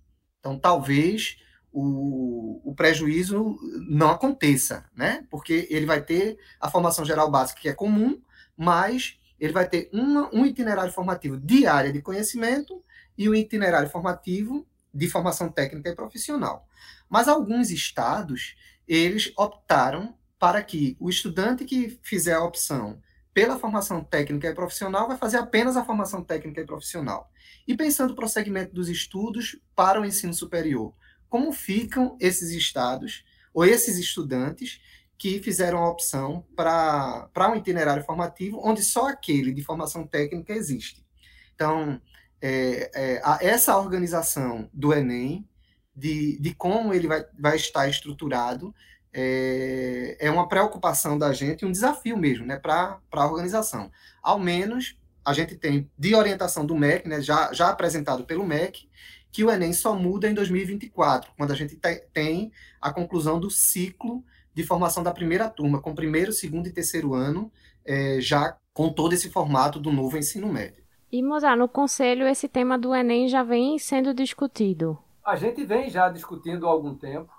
[0.46, 1.38] Então, talvez
[1.74, 3.58] o, o, prejuízo
[3.90, 5.26] não aconteça, né?
[5.28, 8.22] Porque ele vai ter a formação geral básica que é comum,
[8.56, 12.80] mas ele vai ter uma, um itinerário formativo de área de conhecimento
[13.18, 16.68] e um itinerário formativo de formação técnica e profissional.
[17.10, 18.56] Mas alguns estados,
[18.88, 23.02] eles optaram para que o estudante que fizer a opção
[23.36, 27.30] pela formação técnica e profissional vai fazer apenas a formação técnica e profissional.
[27.68, 30.94] E pensando o prosseguimento dos estudos para o ensino superior,
[31.28, 34.80] como ficam esses estados ou esses estudantes
[35.18, 41.06] que fizeram a opção para um itinerário formativo onde só aquele de formação técnica existe.
[41.54, 42.02] Então,
[42.42, 45.46] é, é, a, essa organização do Enem,
[45.94, 48.74] de, de como ele vai, vai estar estruturado,
[49.18, 53.90] é, é uma preocupação da gente, um desafio mesmo, né, para a organização.
[54.22, 58.90] Ao menos a gente tem de orientação do MEC, né, já, já apresentado pelo MEC,
[59.32, 61.80] que o Enem só muda em 2024, quando a gente
[62.14, 64.24] tem a conclusão do ciclo
[64.54, 67.52] de formação da primeira turma, com primeiro, segundo e terceiro ano,
[67.86, 70.84] é, já com todo esse formato do novo ensino médio.
[71.12, 74.98] E, Mozart, no Conselho, esse tema do Enem já vem sendo discutido?
[75.24, 77.32] A gente vem já discutindo há algum tempo.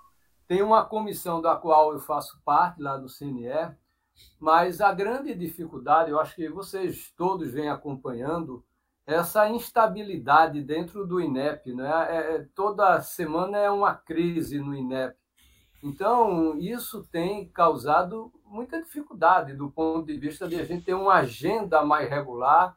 [0.47, 3.75] Tem uma comissão da qual eu faço parte, lá do CNE,
[4.39, 8.63] mas a grande dificuldade, eu acho que vocês todos vêm acompanhando,
[9.05, 11.73] essa instabilidade dentro do INEP.
[11.73, 11.89] Né?
[12.09, 15.15] É, é toda semana é uma crise no INEP.
[15.81, 21.13] Então, isso tem causado muita dificuldade do ponto de vista de a gente ter uma
[21.15, 22.75] agenda mais regular,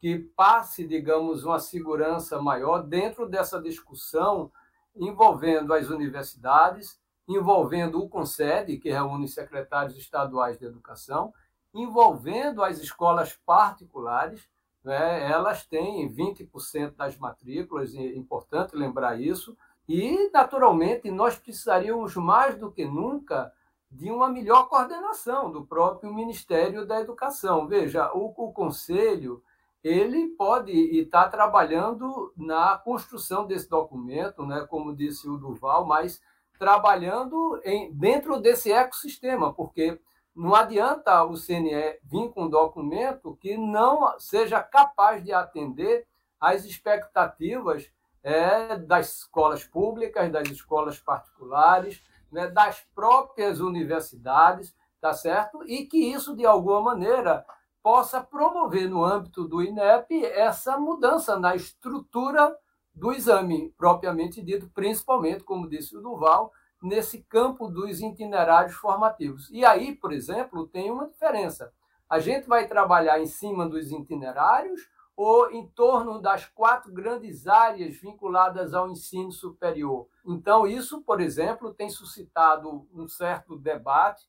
[0.00, 4.50] que passe, digamos, uma segurança maior dentro dessa discussão
[4.96, 6.98] envolvendo as universidades,
[7.28, 11.32] envolvendo o CONSED, que reúne secretários estaduais de educação,
[11.74, 14.48] envolvendo as escolas particulares,
[14.82, 15.30] né?
[15.30, 22.70] elas têm 20% das matrículas, é importante lembrar isso, e, naturalmente, nós precisaríamos mais do
[22.70, 23.52] que nunca
[23.90, 27.66] de uma melhor coordenação do próprio Ministério da Educação.
[27.66, 29.42] Veja, o, o Conselho
[29.82, 36.20] ele pode estar trabalhando na construção desse documento, né, como disse o Duval, mas
[36.58, 40.00] trabalhando em, dentro desse ecossistema, porque
[40.34, 46.06] não adianta o CNE vir com um documento que não seja capaz de atender
[46.40, 47.90] às expectativas
[48.22, 55.62] é, das escolas públicas, das escolas particulares, né, das próprias universidades, tá certo?
[55.66, 57.44] E que isso, de alguma maneira,
[57.82, 62.54] possa promover no âmbito do INEP essa mudança na estrutura
[62.98, 69.48] do exame, propriamente dito, principalmente, como disse o Duval, nesse campo dos itinerários formativos.
[69.50, 71.72] E aí, por exemplo, tem uma diferença.
[72.08, 77.96] A gente vai trabalhar em cima dos itinerários ou em torno das quatro grandes áreas
[77.96, 80.06] vinculadas ao ensino superior.
[80.24, 84.24] Então, isso, por exemplo, tem suscitado um certo debate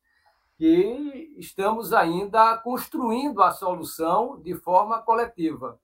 [0.58, 5.80] que estamos ainda construindo a solução de forma coletiva.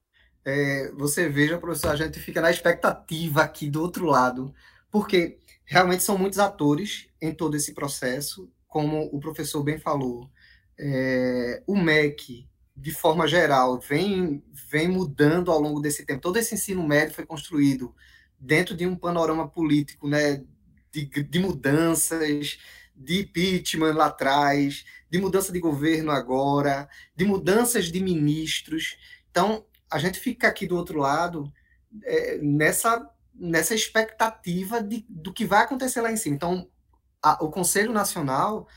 [0.45, 4.53] É, você veja, professor, a gente fica na expectativa aqui do outro lado,
[4.91, 10.29] porque realmente são muitos atores em todo esse processo, como o professor bem falou.
[10.77, 16.21] É, o MEC, de forma geral, vem, vem mudando ao longo desse tempo.
[16.21, 17.95] Todo esse ensino médio foi construído
[18.39, 20.43] dentro de um panorama político, né,
[20.91, 22.60] de, de mudanças,
[22.95, 28.97] de impeachment lá atrás, de mudança de governo agora, de mudanças de ministros.
[29.31, 31.49] Então, a gente fica aqui do outro lado
[32.03, 36.36] é, nessa, nessa expectativa de, do que vai acontecer lá em cima.
[36.36, 36.67] Então,
[37.23, 38.67] a, o Conselho Nacional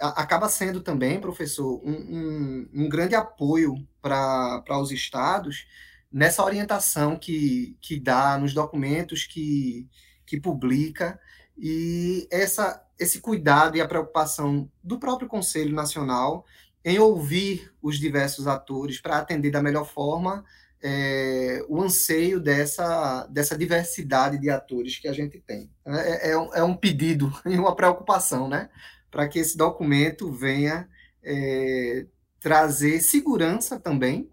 [0.00, 5.66] acaba sendo também, professor, um, um, um grande apoio para os estados
[6.10, 9.86] nessa orientação que, que dá nos documentos que,
[10.24, 11.20] que publica
[11.54, 16.46] e essa, esse cuidado e a preocupação do próprio Conselho Nacional
[16.82, 20.42] em ouvir os diversos atores para atender da melhor forma
[20.82, 25.70] é, o anseio dessa, dessa diversidade de atores que a gente tem.
[25.86, 28.68] É, é, é um pedido e uma preocupação, né?
[29.12, 30.88] para que esse documento venha
[31.22, 32.06] é,
[32.40, 34.28] trazer segurança também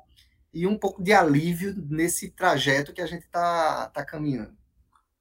[0.54, 4.58] e um pouco de alívio nesse trajeto que a gente está tá caminhando.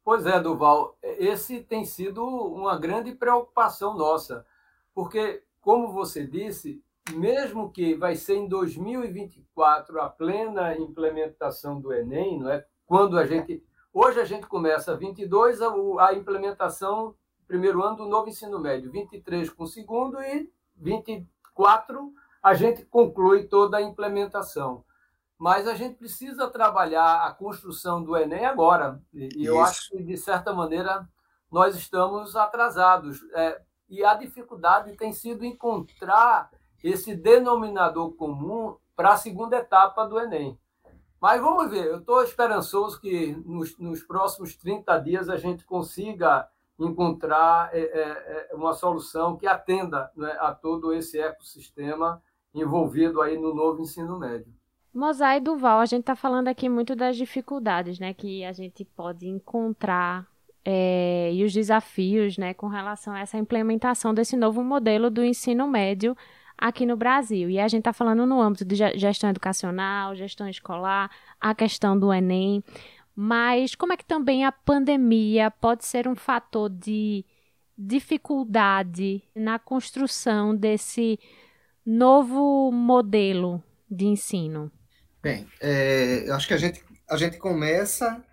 [0.05, 4.47] Pois é, Duval, esse tem sido uma grande preocupação nossa,
[4.95, 6.83] porque, como você disse,
[7.13, 12.65] mesmo que vai ser em 2024 a plena implementação do Enem, não é?
[12.87, 15.73] Quando a gente hoje a gente começa 22 a,
[16.07, 17.15] a implementação
[17.47, 23.45] primeiro ano do novo ensino médio, 23 com o segundo e 24 a gente conclui
[23.45, 24.85] toda a implementação.
[25.39, 29.01] Mas a gente precisa trabalhar a construção do Enem agora.
[29.13, 31.09] E eu acho que, de certa maneira,
[31.51, 33.21] nós estamos atrasados.
[33.35, 36.51] É, e a dificuldade tem sido encontrar
[36.83, 40.59] esse denominador comum para a segunda etapa do Enem.
[41.21, 46.49] Mas vamos ver, eu estou esperançoso que nos, nos, próximos 30 dias a gente consiga
[46.79, 52.23] encontrar é, é, é, uma solução que atenda né, a todo esse ecossistema
[52.55, 54.53] envolvido aí no novo ensino médio.
[54.95, 59.27] Mosai Duval, a gente está falando aqui muito das dificuldades né, que a gente pode
[59.27, 60.27] encontrar
[60.65, 65.67] é, e os desafios né, com relação a essa implementação desse novo modelo do ensino
[65.67, 66.17] médio
[66.59, 67.49] aqui no Brasil.
[67.49, 72.13] E a gente está falando no âmbito de gestão educacional, gestão escolar, a questão do
[72.13, 72.63] Enem.
[73.15, 77.25] Mas como é que também a pandemia pode ser um fator de
[77.77, 81.19] dificuldade na construção desse
[81.87, 84.71] novo modelo de ensino?
[85.23, 88.25] Bem, é, eu acho que a gente, a gente começa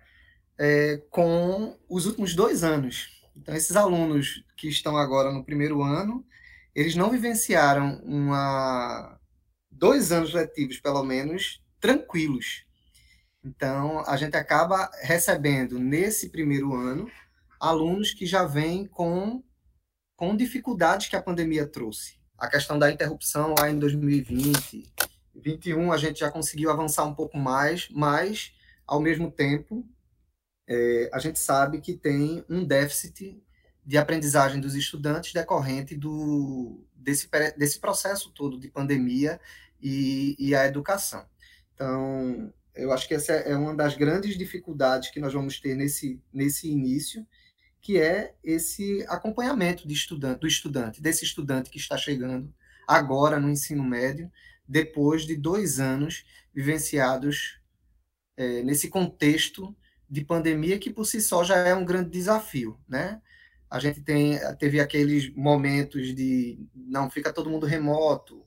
[0.58, 3.22] é, com os últimos dois anos.
[3.36, 6.24] Então, esses alunos que estão agora no primeiro ano,
[6.76, 9.18] eles não vivenciaram uma
[9.70, 12.66] dois anos letivos, pelo menos, tranquilos.
[13.42, 17.10] Então, a gente acaba recebendo, nesse primeiro ano,
[17.58, 19.42] alunos que já vêm com,
[20.16, 22.18] com dificuldades que a pandemia trouxe.
[22.36, 24.92] A questão da interrupção lá em 2020,
[25.32, 28.52] 2021, a gente já conseguiu avançar um pouco mais, mas,
[28.86, 29.82] ao mesmo tempo,
[30.68, 33.42] é, a gente sabe que tem um déficit
[33.86, 39.40] de aprendizagem dos estudantes decorrente do, desse, desse processo todo de pandemia
[39.80, 41.24] e, e a educação.
[41.72, 46.20] Então, eu acho que essa é uma das grandes dificuldades que nós vamos ter nesse,
[46.32, 47.24] nesse início,
[47.80, 52.52] que é esse acompanhamento estudante, do estudante, desse estudante que está chegando
[52.88, 54.30] agora no ensino médio,
[54.66, 57.60] depois de dois anos vivenciados
[58.36, 59.76] é, nesse contexto
[60.10, 63.20] de pandemia que por si só já é um grande desafio, né?
[63.70, 68.44] A gente tem, teve aqueles momentos de não fica todo mundo remoto,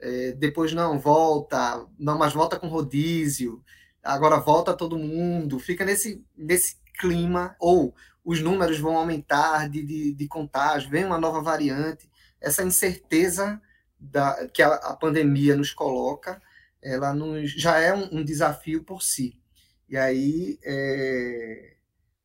[0.00, 3.62] é, depois não volta, não, mas volta com rodízio,
[4.02, 7.94] agora volta todo mundo, fica nesse, nesse clima, ou
[8.24, 12.10] os números vão aumentar de, de, de contágio, vem uma nova variante,
[12.40, 13.60] essa incerteza
[13.98, 16.40] da, que a, a pandemia nos coloca,
[16.82, 19.40] ela nos, já é um, um desafio por si.
[19.88, 21.74] E aí é,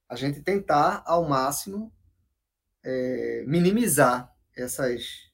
[0.08, 1.92] a gente tentar ao máximo
[2.84, 5.30] é, minimizar essas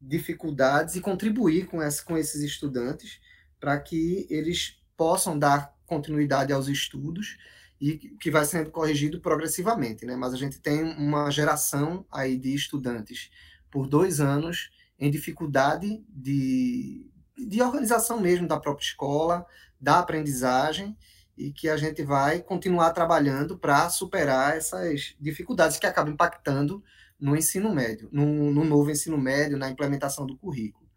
[0.00, 3.20] dificuldades e contribuir com, essa, com esses estudantes
[3.58, 7.36] para que eles possam dar continuidade aos estudos
[7.80, 10.16] e que vai sendo corrigido progressivamente, né?
[10.16, 13.30] Mas a gente tem uma geração aí de estudantes
[13.70, 19.44] por dois anos em dificuldade de, de organização mesmo da própria escola,
[19.80, 20.96] da aprendizagem
[21.36, 26.82] e que a gente vai continuar trabalhando para superar essas dificuldades que acabam impactando
[27.18, 30.88] no ensino médio, no, no novo ensino médio, na implementação do currículo.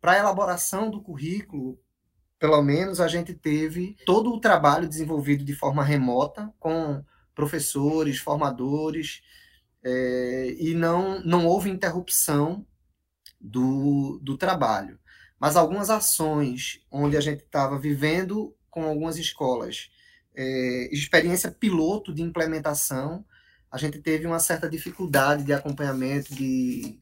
[0.00, 1.78] Para a elaboração do currículo,
[2.38, 7.02] pelo menos a gente teve todo o trabalho desenvolvido de forma remota, com
[7.34, 9.22] professores, formadores,
[9.82, 12.66] é, e não, não houve interrupção
[13.40, 14.98] do, do trabalho.
[15.38, 19.90] Mas algumas ações onde a gente estava vivendo com algumas escolas.
[20.34, 23.24] É, experiência piloto de implementação,
[23.72, 27.00] a gente teve uma certa dificuldade de acompanhamento de,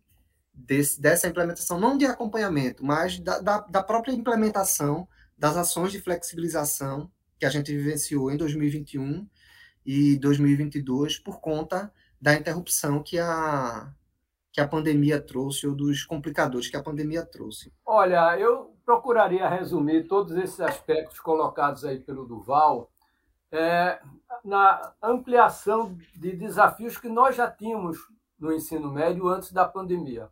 [0.55, 6.01] desse, dessa implementação, não de acompanhamento, mas da, da, da própria implementação das ações de
[6.01, 7.11] flexibilização
[7.41, 9.29] que a gente vivenciou em 2021
[9.85, 13.93] e 2022 por conta da interrupção que a,
[14.53, 17.72] que a pandemia trouxe ou dos complicadores que a pandemia trouxe.
[17.85, 22.91] Olha, eu procuraria resumir todos esses aspectos colocados aí pelo Duval
[23.51, 24.01] é,
[24.45, 27.99] na ampliação de desafios que nós já tínhamos
[28.39, 30.28] no ensino médio antes da pandemia.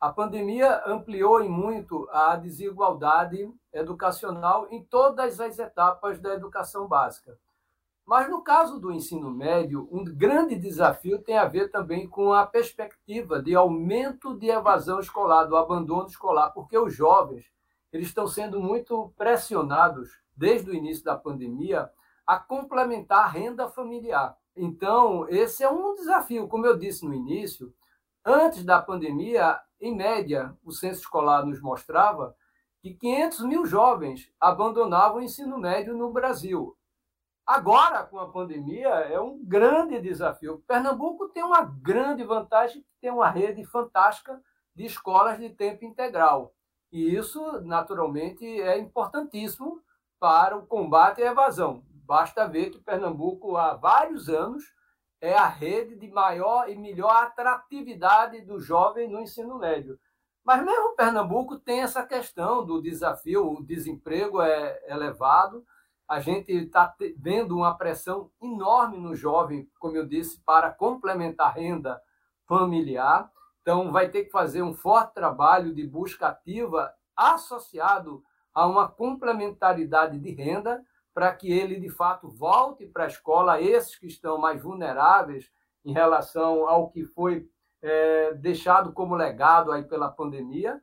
[0.00, 7.36] A pandemia ampliou em muito a desigualdade educacional em todas as etapas da educação básica.
[8.06, 12.46] Mas no caso do ensino médio, um grande desafio tem a ver também com a
[12.46, 17.44] perspectiva de aumento de evasão escolar, do abandono escolar, porque os jovens
[17.92, 21.90] eles estão sendo muito pressionados desde o início da pandemia
[22.26, 24.36] a complementar a renda familiar.
[24.54, 26.48] Então, esse é um desafio.
[26.48, 27.72] Como eu disse no início,
[28.24, 32.36] antes da pandemia, em média, o censo escolar nos mostrava
[32.80, 36.76] que 500 mil jovens abandonavam o ensino médio no Brasil.
[37.46, 40.62] Agora, com a pandemia, é um grande desafio.
[40.66, 44.38] Pernambuco tem uma grande vantagem, tem uma rede fantástica
[44.74, 46.54] de escolas de tempo integral.
[46.90, 49.82] E isso, naturalmente, é importantíssimo
[50.18, 51.82] para o combate à evasão.
[52.06, 54.64] Basta ver que Pernambuco, há vários anos,
[55.20, 59.98] é a rede de maior e melhor atratividade do jovem no ensino médio.
[60.44, 65.64] Mas mesmo Pernambuco tem essa questão do desafio, o desemprego é elevado,
[66.08, 71.52] a gente está vendo uma pressão enorme no jovem, como eu disse, para complementar a
[71.52, 72.00] renda
[72.46, 73.30] familiar.
[73.68, 80.18] Então, vai ter que fazer um forte trabalho de busca ativa associado a uma complementaridade
[80.18, 84.62] de renda para que ele, de fato, volte para a escola, esses que estão mais
[84.62, 85.52] vulneráveis
[85.84, 87.46] em relação ao que foi
[87.82, 90.80] é, deixado como legado aí pela pandemia,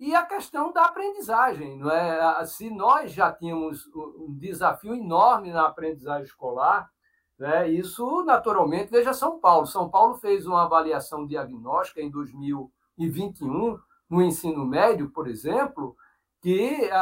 [0.00, 1.78] e a questão da aprendizagem.
[1.78, 2.44] Não é?
[2.46, 6.90] Se nós já tínhamos um desafio enorme na aprendizagem escolar,
[7.38, 7.68] né?
[7.68, 9.66] isso naturalmente, veja São Paulo.
[9.66, 13.78] São Paulo fez uma avaliação diagnóstica em 2021,
[14.08, 15.96] no ensino médio, por exemplo,
[16.40, 16.98] que a,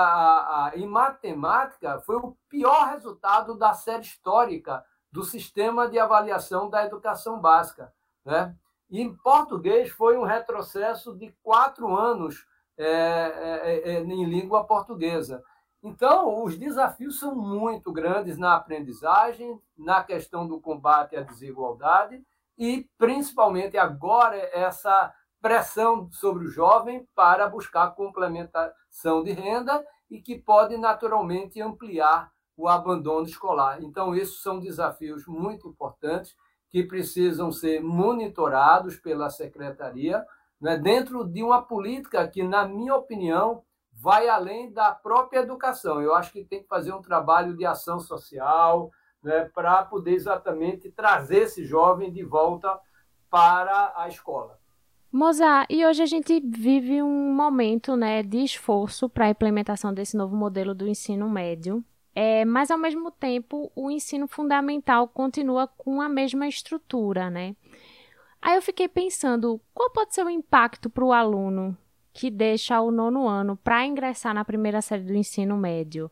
[0.66, 6.84] a, em matemática foi o pior resultado da série histórica do sistema de avaliação da
[6.84, 7.92] educação básica.
[8.24, 8.54] Né?
[8.88, 12.46] E em português foi um retrocesso de quatro anos
[12.78, 15.42] é, é, é, em língua portuguesa.
[15.82, 22.22] Então, os desafios são muito grandes na aprendizagem, na questão do combate à desigualdade
[22.56, 30.38] e, principalmente agora, essa pressão sobre o jovem para buscar complementação de renda e que
[30.38, 33.82] pode naturalmente ampliar o abandono escolar.
[33.82, 36.36] Então, esses são desafios muito importantes
[36.70, 40.24] que precisam ser monitorados pela secretaria,
[40.60, 43.64] né, dentro de uma política que, na minha opinião,
[44.02, 46.02] vai além da própria educação.
[46.02, 48.90] Eu acho que tem que fazer um trabalho de ação social
[49.22, 52.80] né, para poder exatamente trazer esse jovem de volta
[53.30, 54.58] para a escola.
[55.12, 60.16] Mozart, e hoje a gente vive um momento né, de esforço para a implementação desse
[60.16, 61.84] novo modelo do ensino médio.
[62.14, 67.54] É, mas, ao mesmo tempo, o ensino fundamental continua com a mesma estrutura, né?
[68.40, 71.76] Aí eu fiquei pensando, qual pode ser o impacto para o aluno
[72.12, 76.10] que deixa o nono ano para ingressar na primeira série do ensino médio,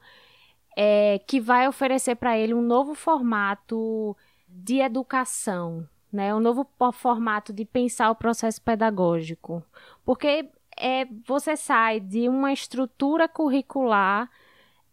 [0.77, 4.17] é, que vai oferecer para ele um novo formato
[4.49, 6.35] de educação, né?
[6.35, 9.63] um novo formato de pensar o processo pedagógico.
[10.05, 14.31] Porque é, você sai de uma estrutura curricular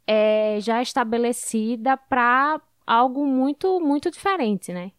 [0.05, 4.91] é, já estabelecida para algo muito, muito diferente, né?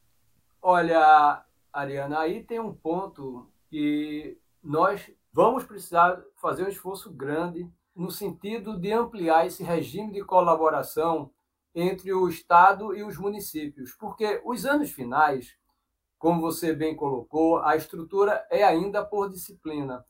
[0.60, 1.42] Olha,
[1.72, 8.76] Ariana, aí tem um ponto que nós vamos precisar fazer um esforço grande no sentido
[8.76, 11.30] de ampliar esse regime de colaboração
[11.72, 15.56] entre o Estado e os municípios, porque os anos finais,
[16.18, 20.04] como você bem colocou, a estrutura é ainda por disciplina.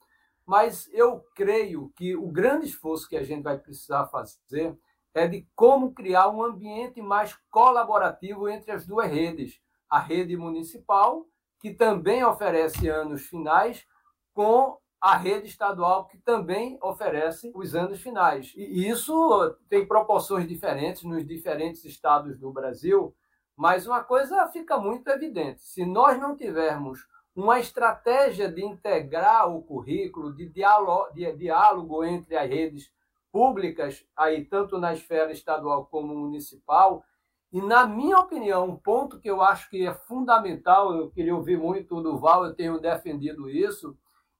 [0.46, 4.78] Mas eu creio que o grande esforço que a gente vai precisar fazer
[5.12, 9.60] é de como criar um ambiente mais colaborativo entre as duas redes.
[9.90, 11.26] A rede municipal,
[11.60, 13.86] que também oferece anos finais,
[14.32, 18.52] com a rede estadual, que também oferece os anos finais.
[18.56, 23.14] E isso tem proporções diferentes nos diferentes estados do Brasil,
[23.56, 29.62] mas uma coisa fica muito evidente: se nós não tivermos uma estratégia de integrar o
[29.62, 32.92] currículo, de diálogo, de diálogo entre as redes
[33.30, 37.04] públicas, aí tanto na esfera estadual como municipal.
[37.52, 41.56] E, na minha opinião, um ponto que eu acho que é fundamental, eu queria ouvir
[41.56, 43.96] muito do Val, eu tenho defendido isso,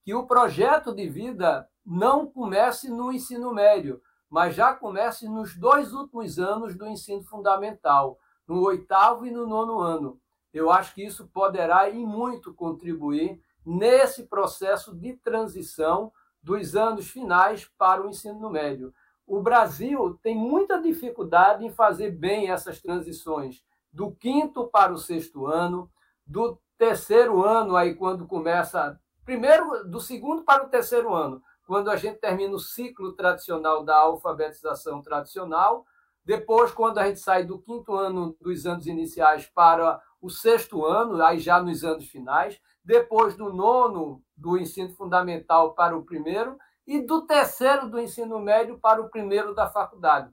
[0.08, 4.00] que o projeto de vida não comece no ensino médio,
[4.30, 9.80] mas já comece nos dois últimos anos do ensino fundamental, no oitavo e no nono
[9.80, 10.18] ano.
[10.50, 16.10] Eu acho que isso poderá e muito contribuir nesse processo de transição
[16.42, 18.94] dos anos finais para o ensino médio.
[19.26, 25.46] O Brasil tem muita dificuldade em fazer bem essas transições do quinto para o sexto
[25.46, 25.92] ano,
[26.26, 28.98] do terceiro ano, aí quando começa.
[29.28, 33.94] Primeiro, do segundo para o terceiro ano, quando a gente termina o ciclo tradicional da
[33.94, 35.84] alfabetização tradicional.
[36.24, 41.22] Depois, quando a gente sai do quinto ano dos anos iniciais para o sexto ano,
[41.22, 46.56] aí já nos anos finais depois do nono do ensino fundamental para o primeiro
[46.86, 50.32] e do terceiro do ensino médio para o primeiro da faculdade.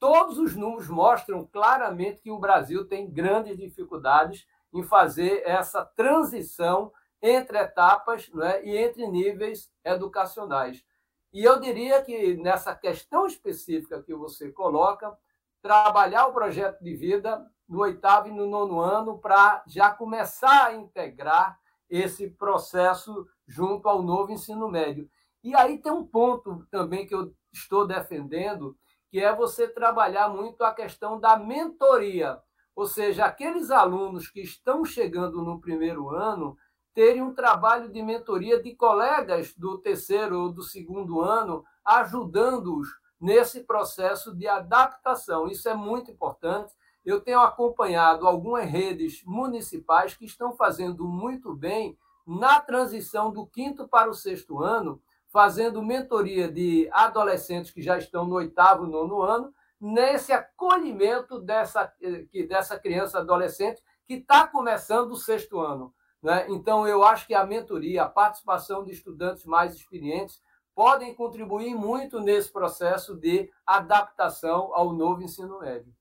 [0.00, 6.90] Todos os números mostram claramente que o Brasil tem grandes dificuldades em fazer essa transição
[7.22, 10.84] entre etapas né, e entre níveis educacionais.
[11.32, 15.16] E eu diria que nessa questão específica que você coloca,
[15.62, 20.74] trabalhar o projeto de vida no oitavo e no nono ano para já começar a
[20.74, 21.58] integrar
[21.88, 25.08] esse processo junto ao novo ensino médio.
[25.42, 28.76] E aí tem um ponto também que eu estou defendendo,
[29.08, 32.38] que é você trabalhar muito a questão da mentoria.
[32.74, 36.56] Ou seja, aqueles alunos que estão chegando no primeiro ano
[36.94, 42.88] terem um trabalho de mentoria de colegas do terceiro ou do segundo ano, ajudando-os
[43.20, 45.48] nesse processo de adaptação.
[45.48, 46.74] Isso é muito importante.
[47.04, 53.88] Eu tenho acompanhado algumas redes municipais que estão fazendo muito bem na transição do quinto
[53.88, 59.52] para o sexto ano, fazendo mentoria de adolescentes que já estão no oitavo, nono ano,
[59.80, 65.92] nesse acolhimento dessa, eh, dessa criança adolescente que está começando o sexto ano.
[66.22, 66.46] Né?
[66.48, 70.40] Então, eu acho que a mentoria, a participação de estudantes mais experientes
[70.74, 75.92] podem contribuir muito nesse processo de adaptação ao novo ensino médio.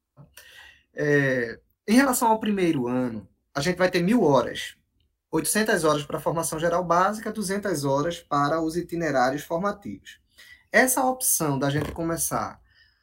[0.93, 4.77] É, em relação ao primeiro ano, a gente vai ter mil horas
[5.31, 10.19] 800 horas para a formação geral básica, 200 horas para os itinerários formativos.
[10.69, 12.59] Essa opção da gente começar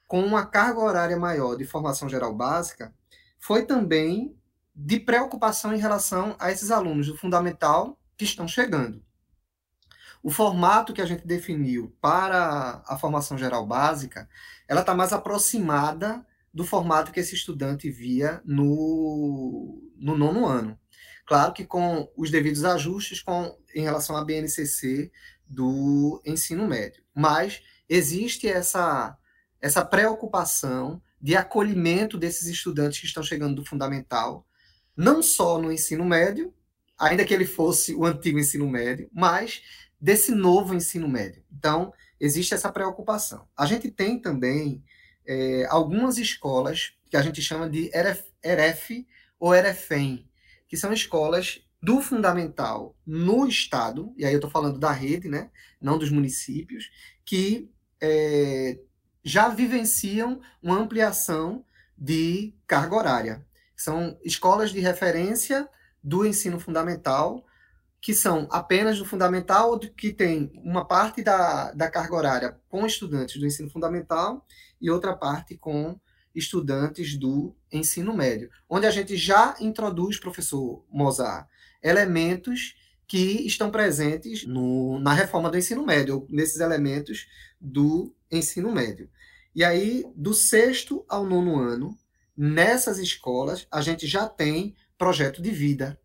[0.07, 2.95] com uma carga horária maior de formação geral básica
[3.39, 4.38] foi também
[4.81, 9.03] de preocupação em relação a esses alunos do fundamental que estão chegando.
[10.23, 14.29] O formato que a gente definiu para a formação geral básica,
[14.69, 16.25] ela está mais aproximada
[16.55, 20.79] do formato que esse estudante via no, no nono ano.
[21.27, 25.11] Claro que com os devidos ajustes com, em relação à BNCC
[25.45, 27.03] do ensino médio.
[27.13, 29.19] Mas existe essa,
[29.61, 34.47] essa preocupação de acolhimento desses estudantes que estão chegando do fundamental,
[34.99, 36.53] não só no ensino médio,
[36.99, 39.63] ainda que ele fosse o antigo ensino médio, mas
[40.01, 41.45] desse novo ensino médio.
[41.57, 43.47] Então, existe essa preocupação.
[43.57, 44.83] A gente tem também
[45.25, 47.93] é, algumas escolas que a gente chama de
[48.43, 49.07] ERF
[49.39, 50.29] ou EREFEM,
[50.67, 55.49] que são escolas do fundamental no estado, e aí eu estou falando da rede, né,
[55.81, 56.91] não dos municípios,
[57.25, 57.71] que
[58.01, 58.81] é,
[59.23, 61.65] já vivenciam uma ampliação
[61.97, 63.48] de carga horária.
[63.79, 65.69] São escolas de referência
[66.03, 67.47] do ensino fundamental,
[68.01, 72.85] que são apenas do fundamental, ou que tem uma parte da, da carga horária com
[72.85, 74.45] estudantes do ensino fundamental
[74.81, 75.99] e outra parte com
[76.35, 81.49] estudantes do ensino médio, onde a gente já introduz, professor Mozart,
[81.83, 82.75] elementos
[83.07, 87.27] que estão presentes no, na reforma do ensino médio, nesses elementos
[87.61, 89.09] do ensino médio.
[89.55, 91.97] E aí, do sexto ao nono ano,
[92.39, 96.01] nessas escolas, a gente já tem projeto de vida,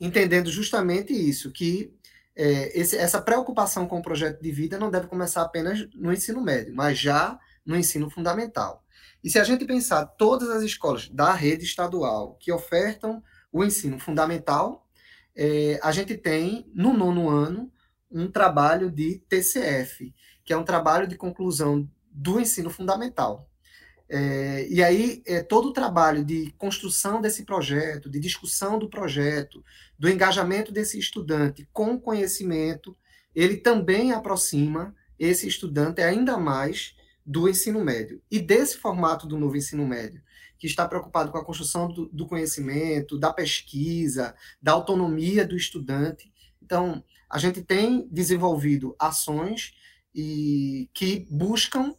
[0.00, 1.92] entendendo justamente isso, que
[2.36, 6.40] é, esse, essa preocupação com o projeto de vida não deve começar apenas no ensino
[6.40, 8.84] médio, mas já no ensino fundamental.
[9.22, 13.20] E se a gente pensar todas as escolas da rede estadual que ofertam
[13.50, 14.86] o ensino fundamental,
[15.34, 17.72] é, a gente tem, no nono ano,
[18.10, 20.14] um trabalho de TCF,
[20.44, 23.50] que é um trabalho de conclusão do ensino fundamental.
[24.08, 29.64] É, e aí, é, todo o trabalho de construção desse projeto, de discussão do projeto,
[29.98, 32.96] do engajamento desse estudante com conhecimento,
[33.34, 36.94] ele também aproxima esse estudante ainda mais
[37.24, 40.22] do ensino médio e desse formato do novo ensino médio,
[40.58, 46.30] que está preocupado com a construção do, do conhecimento, da pesquisa, da autonomia do estudante.
[46.62, 49.74] Então, a gente tem desenvolvido ações
[50.14, 51.94] e que buscam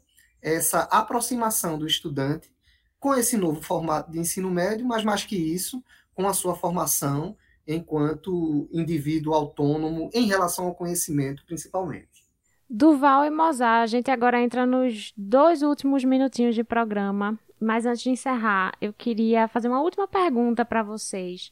[0.46, 2.54] essa aproximação do estudante
[3.00, 5.84] com esse novo formato de ensino médio, mas mais que isso,
[6.14, 7.36] com a sua formação
[7.68, 12.24] enquanto indivíduo autônomo em relação ao conhecimento, principalmente.
[12.70, 18.04] Duval e Mozart, a gente agora entra nos dois últimos minutinhos de programa, mas antes
[18.04, 21.52] de encerrar, eu queria fazer uma última pergunta para vocês,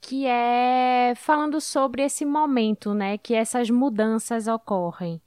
[0.00, 5.20] que é falando sobre esse momento, né, que essas mudanças ocorrem.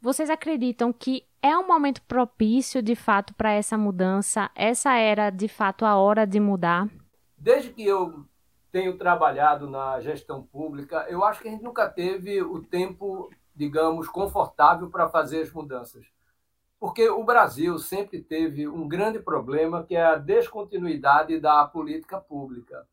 [0.00, 4.50] Vocês acreditam que é um momento propício, de fato, para essa mudança?
[4.54, 6.88] Essa era, de fato, a hora de mudar?
[7.36, 8.24] Desde que eu
[8.70, 14.08] tenho trabalhado na gestão pública, eu acho que a gente nunca teve o tempo digamos,
[14.08, 16.06] confortável para fazer as mudanças.
[16.78, 22.86] Porque o Brasil sempre teve um grande problema, que é a descontinuidade da política pública.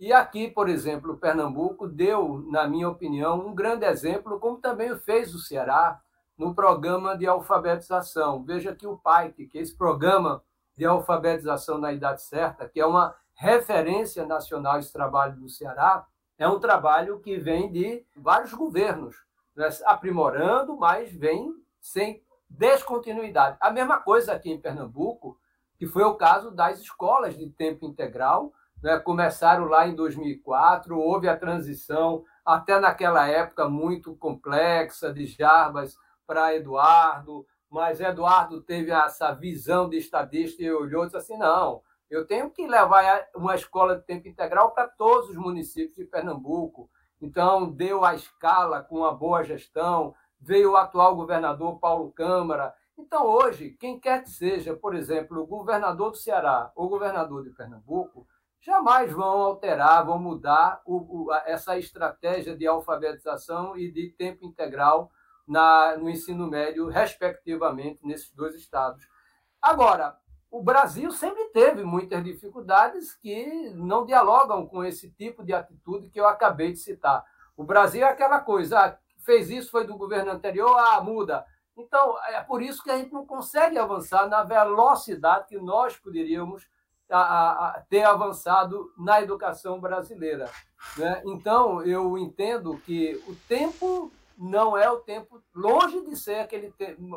[0.00, 5.34] E aqui, por exemplo, Pernambuco deu, na minha opinião, um grande exemplo, como também fez
[5.34, 6.00] o Ceará
[6.38, 8.44] no programa de alfabetização.
[8.44, 10.42] Veja que o PAIC, que é esse programa
[10.76, 16.06] de alfabetização na idade certa, que é uma referência nacional esse trabalho do Ceará,
[16.38, 19.16] é um trabalho que vem de vários governos
[19.56, 23.56] né, aprimorando, mas vem sem descontinuidade.
[23.60, 25.36] A mesma coisa aqui em Pernambuco,
[25.76, 31.28] que foi o caso das escolas de tempo integral, né, começaram lá em 2004, houve
[31.28, 35.98] a transição, até naquela época muito complexa, de Jarbas
[36.28, 41.82] para Eduardo, mas Eduardo teve essa visão de estadista e olhou e disse assim: não,
[42.10, 46.90] eu tenho que levar uma escola de tempo integral para todos os municípios de Pernambuco.
[47.20, 52.74] então deu a escala com uma boa gestão, veio o atual governador Paulo Câmara.
[52.96, 57.42] Então, hoje, quem quer que seja, por exemplo, o governador do Ceará ou o governador
[57.42, 58.26] de Pernambuco,
[58.60, 65.10] jamais vão alterar, vão mudar o, o, essa estratégia de alfabetização e de tempo integral
[65.48, 69.08] na, no ensino médio, respectivamente, nesses dois estados.
[69.60, 70.16] Agora,
[70.50, 76.20] o Brasil sempre teve muitas dificuldades que não dialogam com esse tipo de atitude que
[76.20, 77.24] eu acabei de citar.
[77.56, 81.44] O Brasil é aquela coisa, ah, fez isso, foi do governo anterior, ah, muda.
[81.76, 86.66] Então, é por isso que a gente não consegue avançar na velocidade que nós poderíamos
[87.10, 90.50] a, a ter avançado na educação brasileira.
[90.96, 91.22] Né?
[91.26, 96.72] Então, eu entendo que o tempo não é o tempo, longe de ser aquele,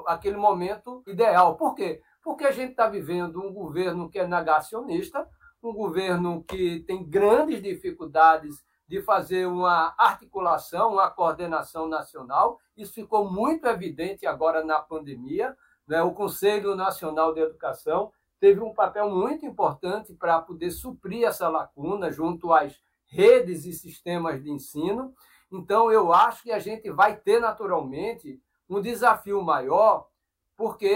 [0.07, 1.55] aquele momento ideal.
[1.55, 2.01] Por quê?
[2.23, 5.29] Porque a gente está vivendo um governo que é negacionista,
[5.61, 12.59] um governo que tem grandes dificuldades de fazer uma articulação, uma coordenação nacional.
[12.75, 15.55] Isso ficou muito evidente agora na pandemia.
[15.87, 16.01] Né?
[16.01, 22.11] O Conselho Nacional de Educação teve um papel muito importante para poder suprir essa lacuna
[22.11, 25.13] junto às redes e sistemas de ensino.
[25.51, 30.07] Então, eu acho que a gente vai ter naturalmente um desafio maior,
[30.55, 30.87] porque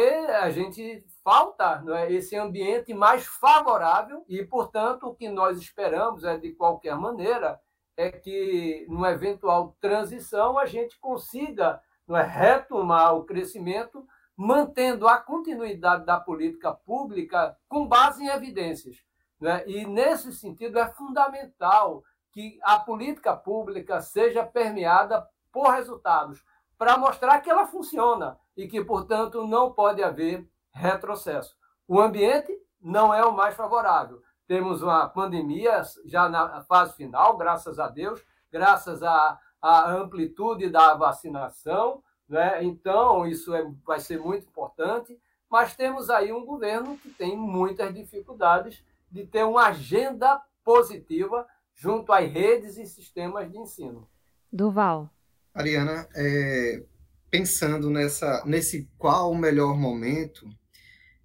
[0.42, 6.38] a gente falta é, esse ambiente mais favorável e, portanto, o que nós esperamos é,
[6.38, 7.60] de qualquer maneira,
[7.98, 14.06] é que, numa eventual transição, a gente consiga é, retomar o crescimento
[14.38, 18.98] mantendo a continuidade da política pública com base em evidências.
[19.40, 19.64] Né?
[19.66, 22.04] E, nesse sentido, é fundamental
[22.36, 26.44] que a política pública seja permeada por resultados,
[26.78, 31.58] para mostrar que ela funciona e que, portanto, não pode haver retrocesso.
[31.88, 34.22] O ambiente não é o mais favorável.
[34.46, 38.22] Temos uma pandemia já na fase final, graças a Deus,
[38.52, 42.62] graças à, à amplitude da vacinação, né?
[42.66, 45.18] Então, isso é, vai ser muito importante,
[45.50, 52.12] mas temos aí um governo que tem muitas dificuldades de ter uma agenda positiva junto
[52.12, 54.10] às redes e sistemas de ensino.
[54.52, 55.14] Duval.
[55.54, 56.84] Ariana, é,
[57.30, 60.50] pensando nessa, nesse qual o melhor momento,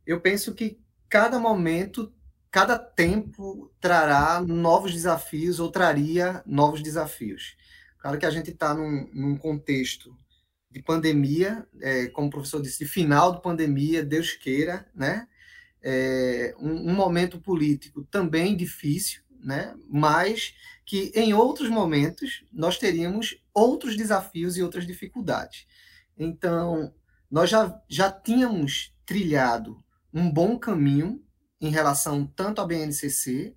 [0.07, 0.79] eu penso que
[1.09, 2.13] cada momento,
[2.51, 7.57] cada tempo trará novos desafios ou traria novos desafios.
[7.99, 10.17] Claro que a gente está num, num contexto
[10.71, 15.27] de pandemia, é, como o professor disse, de final de pandemia, Deus queira, né?
[15.83, 19.75] É, um, um, momento político também difícil, né?
[19.89, 25.67] Mas que em outros momentos nós teríamos outros desafios e outras dificuldades.
[26.19, 26.93] Então,
[27.31, 29.83] nós já, já tínhamos trilhado
[30.13, 31.23] um bom caminho
[31.61, 33.55] em relação tanto à BNCC,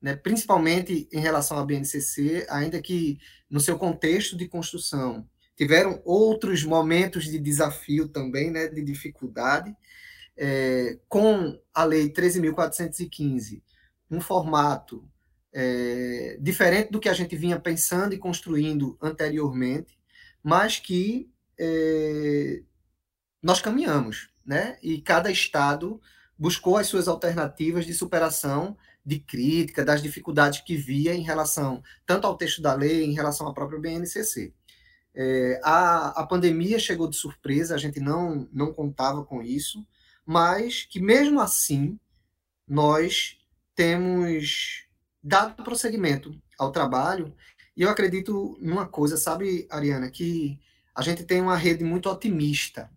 [0.00, 3.18] né, principalmente em relação à BNCC, ainda que
[3.50, 9.74] no seu contexto de construção tiveram outros momentos de desafio também, né, de dificuldade,
[10.36, 13.62] é, com a Lei 13.415,
[14.10, 15.08] um formato
[15.58, 19.98] é, diferente do que a gente vinha pensando e construindo anteriormente,
[20.42, 22.62] mas que é,
[23.42, 24.76] nós caminhamos, né?
[24.82, 25.98] E cada estado
[26.38, 32.26] buscou as suas alternativas de superação de crítica das dificuldades que via em relação tanto
[32.26, 34.52] ao texto da lei, em relação à própria BNCC.
[35.14, 39.86] É, a, a pandemia chegou de surpresa, a gente não, não contava com isso,
[40.26, 41.98] mas que mesmo assim
[42.68, 43.38] nós
[43.74, 44.85] temos
[45.26, 47.34] dado prosseguimento ao trabalho,
[47.76, 50.58] e eu acredito numa coisa, sabe, Ariana, que
[50.94, 52.90] a gente tem uma rede muito otimista.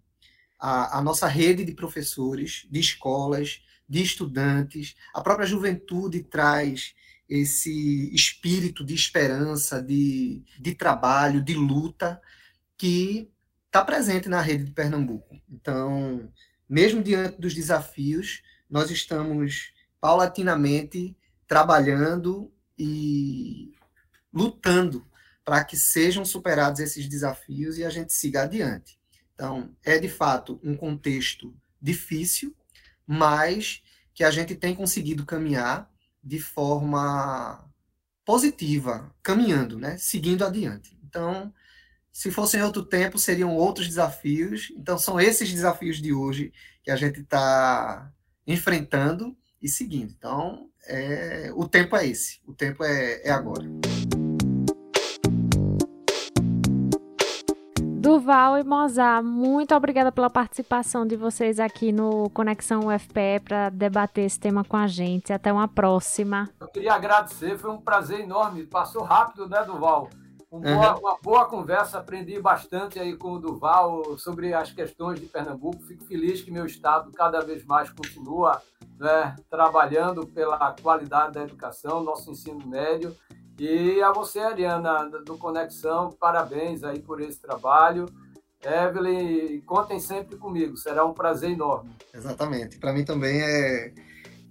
[0.60, 6.94] A, a nossa rede de professores, de escolas, de estudantes, a própria juventude traz
[7.28, 12.22] esse espírito de esperança, de, de trabalho, de luta,
[12.78, 13.30] que
[13.66, 15.40] está presente na rede de Pernambuco.
[15.50, 16.32] Então,
[16.68, 21.16] mesmo diante dos desafios, nós estamos paulatinamente
[21.50, 23.74] trabalhando e
[24.32, 25.06] lutando
[25.44, 29.00] para que sejam superados esses desafios e a gente siga adiante.
[29.34, 32.56] Então, é de fato um contexto difícil,
[33.06, 33.82] mas
[34.14, 35.92] que a gente tem conseguido caminhar
[36.24, 37.68] de forma
[38.24, 39.98] positiva, caminhando, né?
[39.98, 40.96] seguindo adiante.
[41.04, 41.52] Então,
[42.14, 44.72] se fosse em outro tempo, seriam outros desafios.
[44.76, 48.14] Então, são esses desafios de hoje que a gente está
[48.46, 50.14] enfrentando e seguindo.
[50.18, 53.66] Então, é, o tempo é esse, o tempo é, é agora.
[58.00, 64.26] Duval e Mozart, muito obrigada pela participação de vocês aqui no Conexão UFPE para debater
[64.26, 65.32] esse tema com a gente.
[65.32, 66.50] Até uma próxima.
[66.60, 68.66] Eu queria agradecer, foi um prazer enorme.
[68.66, 70.10] Passou rápido, né, Duval?
[70.52, 75.28] Uma boa, uma boa, conversa, aprendi bastante aí com o Duval sobre as questões de
[75.28, 75.84] Pernambuco.
[75.84, 78.62] Fico feliz que meu estado cada vez mais continua
[79.00, 83.16] né, trabalhando pela qualidade da educação, nosso ensino médio.
[83.60, 88.08] E a você, Ariana, do Conexão, parabéns aí por esse trabalho.
[88.64, 91.96] Evelyn, contem sempre comigo, será um prazer enorme.
[92.14, 93.94] Exatamente, para mim também é,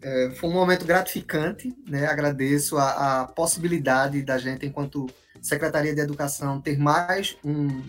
[0.00, 2.06] é, foi um momento gratificante, né?
[2.06, 5.06] Agradeço a, a possibilidade da gente, enquanto
[5.42, 7.82] Secretaria de Educação, ter mais um,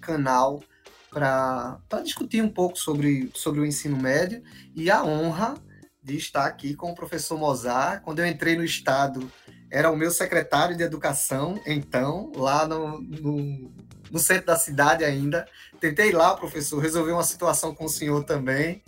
[0.00, 0.62] canal
[1.10, 4.42] para discutir um pouco sobre, sobre o ensino médio
[4.74, 5.54] e a honra
[6.02, 8.02] de estar aqui com o professor Mozart.
[8.02, 9.30] Quando eu entrei no Estado,
[9.70, 13.72] era o meu secretário de Educação, então, lá no, no,
[14.10, 15.46] no centro da cidade ainda.
[15.80, 18.82] Tentei lá, professor, resolver uma situação com o senhor também.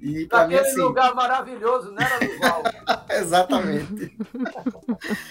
[0.00, 0.80] E para mim assim...
[0.80, 2.62] lugar maravilhoso, né, Duval?
[3.10, 4.16] Exatamente.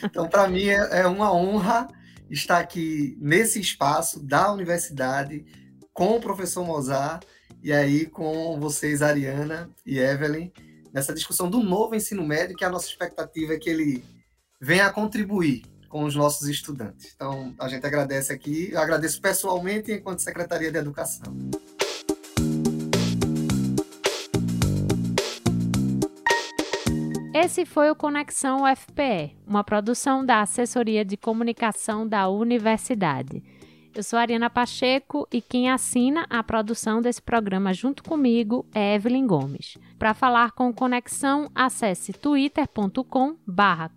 [0.03, 1.87] então, para mim é, é uma honra
[2.29, 5.45] estar aqui nesse espaço da universidade
[5.93, 7.23] com o professor Mozart
[7.61, 10.51] e aí com vocês, Ariana e Evelyn,
[10.93, 14.03] nessa discussão do novo ensino médio, que a nossa expectativa é que ele
[14.61, 17.13] venha a contribuir com os nossos estudantes.
[17.15, 21.33] Então, a gente agradece aqui, eu agradeço pessoalmente enquanto Secretaria de Educação.
[27.45, 33.43] Esse foi o Conexão UFPE, uma produção da Assessoria de Comunicação da Universidade.
[33.93, 39.27] Eu sou Ariana Pacheco e quem assina a produção desse programa junto comigo é Evelyn
[39.27, 39.77] Gomes.
[39.99, 43.91] Para falar com Conexão, acesse twitter.com barra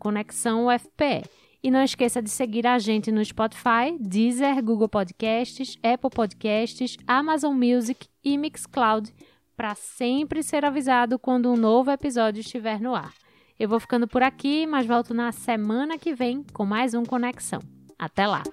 [1.62, 7.56] E não esqueça de seguir a gente no Spotify, Deezer, Google Podcasts, Apple Podcasts, Amazon
[7.56, 9.10] Music e Mixcloud
[9.56, 13.14] para sempre ser avisado quando um novo episódio estiver no ar.
[13.58, 17.60] Eu vou ficando por aqui, mas volto na semana que vem com mais um Conexão.
[17.98, 18.44] Até lá!